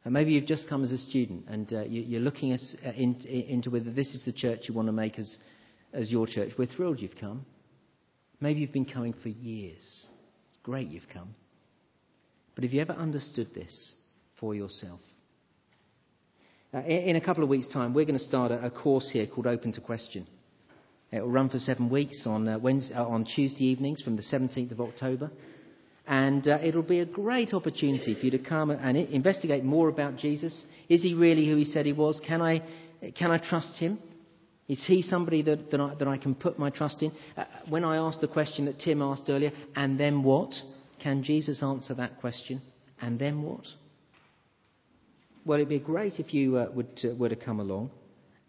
And 0.05 0.13
maybe 0.13 0.33
you've 0.33 0.45
just 0.45 0.69
come 0.69 0.85
as 0.85 0.93
a 0.93 0.99
student 0.99 1.47
and 1.49 1.73
uh, 1.73 1.85
you, 1.85 2.19
are 2.19 2.21
looking 2.21 2.53
uh, 2.53 2.91
in, 2.91 3.15
into 3.25 3.71
whether 3.71 3.91
this 3.91 4.09
is 4.09 4.23
the 4.27 4.33
church 4.33 4.69
you 4.69 4.75
want 4.75 4.89
to 4.89 4.93
make 4.93 5.19
as, 5.19 5.39
as 5.95 6.11
your 6.11 6.27
church. 6.27 6.51
We're 6.59 6.67
thrilled 6.67 7.01
you've 7.01 7.17
come. 7.19 7.47
Maybe 8.43 8.61
you've 8.61 8.75
been 8.75 8.85
coming 8.85 9.15
for 9.23 9.31
years. 9.31 10.07
It's 10.49 10.59
great 10.63 10.89
you've 10.89 11.09
come. 11.11 11.35
But 12.55 12.65
have 12.65 12.75
you 12.75 12.83
ever 12.83 12.93
understood 12.93 13.55
this 13.55 13.95
for 14.39 14.55
yourself? 14.55 15.01
Uh, 16.75 16.81
in, 16.81 17.09
in, 17.09 17.17
a 17.17 17.23
couple 17.23 17.43
of 17.43 17.49
weeks' 17.49 17.69
time, 17.69 17.95
we're 17.95 18.05
going 18.05 18.19
to 18.19 18.25
start 18.27 18.53
a, 18.53 18.67
a 18.67 18.71
course 18.71 19.09
here 19.11 19.27
called 19.27 19.47
Open 19.47 19.73
to 19.73 19.81
Question. 19.81 20.27
It 21.15 21.21
will 21.23 21.31
run 21.31 21.49
for 21.49 21.61
seven 21.61 21.89
weeks 21.91 22.25
on, 22.27 22.49
uh, 22.49 22.59
Wednesday, 22.59 22.95
uh, 22.95 23.07
on 23.07 23.25
Tuesday 23.25 23.67
evenings 23.67 24.03
from 24.03 24.17
the 24.17 24.23
17th 24.23 24.73
of 24.73 24.81
October. 24.81 25.31
And 26.09 26.47
uh, 26.49 26.59
it'll 26.61 26.83
be 26.83 26.99
a 26.99 27.07
great 27.07 27.55
opportunity 27.55 28.15
for 28.15 28.21
you 28.27 28.33
to 28.33 28.39
come 28.39 28.71
and 28.71 28.97
investigate 28.97 29.63
more 29.63 29.89
about 29.89 30.17
Jesus. 30.17 30.65
Is 30.89 31.05
he 31.05 31.15
really 31.15 31.47
who 31.47 31.57
he 31.57 31.65
said 31.65 31.87
he 31.87 31.93
was? 31.93 32.21
Can 32.27 32.43
I 32.43 32.63
Can 33.17 33.31
I 33.31 33.39
trust 33.39 33.79
him? 33.79 33.99
Is 34.67 34.83
he 34.87 35.03
somebody 35.03 35.43
that, 35.43 35.71
that, 35.71 35.81
I, 35.81 35.95
that 35.95 36.09
I 36.09 36.17
can 36.17 36.35
put 36.35 36.59
my 36.59 36.71
trust 36.71 37.03
in? 37.03 37.13
Uh, 37.37 37.45
when 37.69 37.85
I 37.85 37.97
asked 37.97 38.21
the 38.21 38.29
question 38.29 38.65
that 38.65 38.81
Tim 38.81 39.01
asked 39.01 39.29
earlier, 39.29 39.53
and 39.77 40.01
then 40.01 40.23
what? 40.23 40.53
Can 41.03 41.23
Jesus 41.23 41.63
answer 41.63 41.95
that 41.95 42.21
question? 42.21 42.63
And 43.01 43.19
then 43.19 43.43
what? 43.43 43.65
Well, 45.45 45.59
it'd 45.59 45.69
be 45.69 45.79
great 45.79 46.15
if 46.19 46.33
you 46.33 46.57
uh, 46.57 46.71
would, 46.73 46.99
uh, 47.05 47.15
were 47.17 47.29
to 47.29 47.37
come 47.37 47.61
along. 47.61 47.91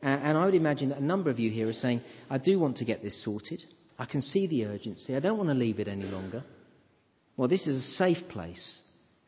Uh, 0.05 0.09
and 0.09 0.37
I 0.37 0.45
would 0.45 0.53
imagine 0.53 0.89
that 0.89 0.99
a 0.99 1.03
number 1.03 1.31
of 1.31 1.39
you 1.39 1.49
here 1.49 1.67
are 1.67 1.73
saying, 1.73 2.01
I 2.29 2.37
do 2.37 2.59
want 2.59 2.77
to 2.77 2.85
get 2.85 3.01
this 3.01 3.23
sorted. 3.23 3.59
I 3.97 4.05
can 4.05 4.21
see 4.21 4.45
the 4.45 4.65
urgency. 4.65 5.15
I 5.15 5.19
don't 5.19 5.37
want 5.37 5.49
to 5.49 5.55
leave 5.55 5.79
it 5.79 5.87
any 5.87 6.03
longer. 6.03 6.43
Well, 7.37 7.47
this 7.47 7.65
is 7.65 7.77
a 7.77 7.87
safe 7.97 8.29
place 8.29 8.81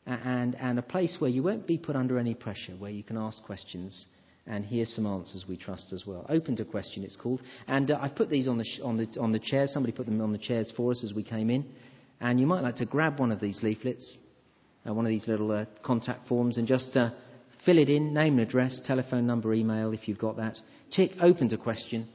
and, 0.05 0.53
and 0.55 0.77
a 0.77 0.83
place 0.83 1.15
where 1.17 1.31
you 1.31 1.41
won't 1.41 1.65
be 1.65 1.79
put 1.79 1.95
under 1.95 2.19
any 2.19 2.35
pressure, 2.35 2.73
where 2.77 2.91
you 2.91 3.03
can 3.03 3.17
ask 3.17 3.43
questions 3.43 4.05
and 4.45 4.63
hear 4.63 4.85
some 4.85 5.07
answers 5.07 5.45
we 5.49 5.57
trust 5.57 5.91
as 5.93 6.05
well. 6.05 6.27
Open 6.29 6.55
to 6.57 6.63
question, 6.63 7.03
it's 7.03 7.15
called. 7.15 7.41
And 7.67 7.89
uh, 7.89 7.97
I've 7.99 8.15
put 8.15 8.29
these 8.29 8.47
on 8.47 8.59
the, 8.59 8.63
sh- 8.63 8.79
on, 8.83 8.97
the, 8.97 9.19
on 9.19 9.31
the 9.31 9.39
chairs. 9.39 9.73
Somebody 9.73 9.97
put 9.97 10.05
them 10.05 10.21
on 10.21 10.31
the 10.31 10.37
chairs 10.37 10.71
for 10.77 10.91
us 10.91 11.03
as 11.03 11.11
we 11.11 11.23
came 11.23 11.49
in. 11.49 11.65
And 12.21 12.39
you 12.39 12.45
might 12.45 12.61
like 12.61 12.75
to 12.77 12.85
grab 12.85 13.19
one 13.19 13.31
of 13.31 13.41
these 13.41 13.63
leaflets, 13.63 14.17
uh, 14.87 14.93
one 14.93 15.05
of 15.05 15.09
these 15.09 15.27
little 15.27 15.51
uh, 15.51 15.65
contact 15.83 16.27
forms, 16.27 16.57
and 16.57 16.67
just 16.67 16.95
uh, 16.95 17.09
fill 17.67 17.79
it 17.79 17.89
in 17.89 18.13
name 18.13 18.39
and 18.39 18.47
address, 18.47 18.79
telephone 18.87 19.27
number, 19.27 19.53
email, 19.53 19.91
if 19.91 20.07
you've 20.07 20.17
got 20.17 20.37
that. 20.37 20.57
Tick 20.89 21.11
open 21.21 21.49
to 21.49 21.57
question, 21.57 22.07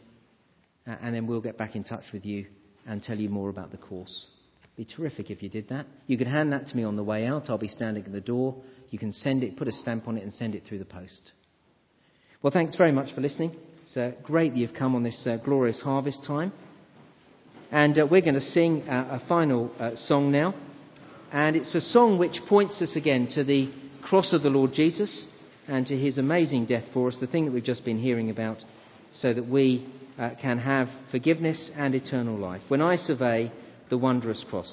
and 0.87 1.15
then 1.15 1.27
we'll 1.27 1.43
get 1.43 1.59
back 1.59 1.77
in 1.77 1.85
touch 1.85 2.05
with 2.11 2.25
you 2.25 2.47
and 2.87 3.03
tell 3.03 3.19
you 3.19 3.29
more 3.29 3.51
about 3.51 3.71
the 3.71 3.77
course. 3.77 4.29
It'd 4.63 4.89
be 4.89 4.95
terrific 4.97 5.31
if 5.31 5.43
you 5.43 5.51
did 5.51 5.69
that. 5.69 5.85
You 6.07 6.17
could 6.17 6.27
hand 6.27 6.55
that 6.55 6.69
to 6.69 6.75
me 6.75 6.85
on 6.85 6.97
the 6.97 7.05
way 7.05 7.27
out. 7.27 7.51
I'll 7.51 7.59
be 7.59 7.69
standing 7.69 8.03
at 8.03 8.13
the 8.13 8.21
door. 8.23 8.57
You 8.89 8.99
can 8.99 9.13
send 9.13 9.45
it, 9.45 9.59
put 9.59 9.69
a 9.69 9.73
stamp 9.73 10.09
on 10.09 10.17
it, 10.17 10.23
and 10.23 10.33
send 10.33 10.55
it 10.55 10.63
through 10.67 10.79
the 10.79 10.87
post. 10.87 11.33
Well, 12.41 12.51
thanks 12.51 12.75
very 12.77 12.91
much 12.91 13.15
for 13.15 13.21
listening. 13.21 13.55
It's 13.83 13.95
uh, 13.95 14.13
great 14.23 14.55
that 14.55 14.59
you've 14.59 14.73
come 14.73 14.95
on 14.95 15.03
this 15.03 15.27
uh, 15.29 15.37
glorious 15.45 15.83
harvest 15.83 16.25
time. 16.27 16.51
And 17.71 17.99
uh, 17.99 18.07
we're 18.11 18.23
going 18.23 18.35
to 18.35 18.41
sing 18.41 18.89
uh, 18.89 19.21
a 19.23 19.29
final 19.29 19.71
uh, 19.79 19.97
song 19.97 20.33
now. 20.33 20.55
And 21.31 21.57
it's 21.57 21.75
a 21.75 21.81
song 21.83 22.19
which 22.19 22.39
points 22.49 22.81
us 22.81 22.97
again 22.97 23.29
to 23.35 23.45
the 23.45 23.71
cross 24.03 24.33
of 24.33 24.43
the 24.43 24.49
Lord 24.49 24.73
Jesus 24.73 25.27
and 25.69 25.87
to 25.87 25.97
his 25.97 26.19
amazing 26.19 26.67
death 26.67 26.85
for 26.93 27.09
us, 27.09 27.17
the 27.21 27.27
thing 27.27 27.45
that 27.47 27.53
we've 27.53 27.65
just 27.65 27.85
been 27.85 27.99
hearing 27.99 28.31
about, 28.31 28.59
so 29.13 29.33
that 29.33 29.47
we 29.47 29.87
uh, 30.19 30.31
can 30.41 30.59
have 30.59 30.89
forgiveness 31.11 31.71
and 31.77 31.95
eternal 31.95 32.39
life. 32.39 32.63
When 32.69 32.83
I 32.83 32.97
survey 32.97 33.53
the 33.91 33.99
wondrous 33.99 34.45
cross. 34.49 34.71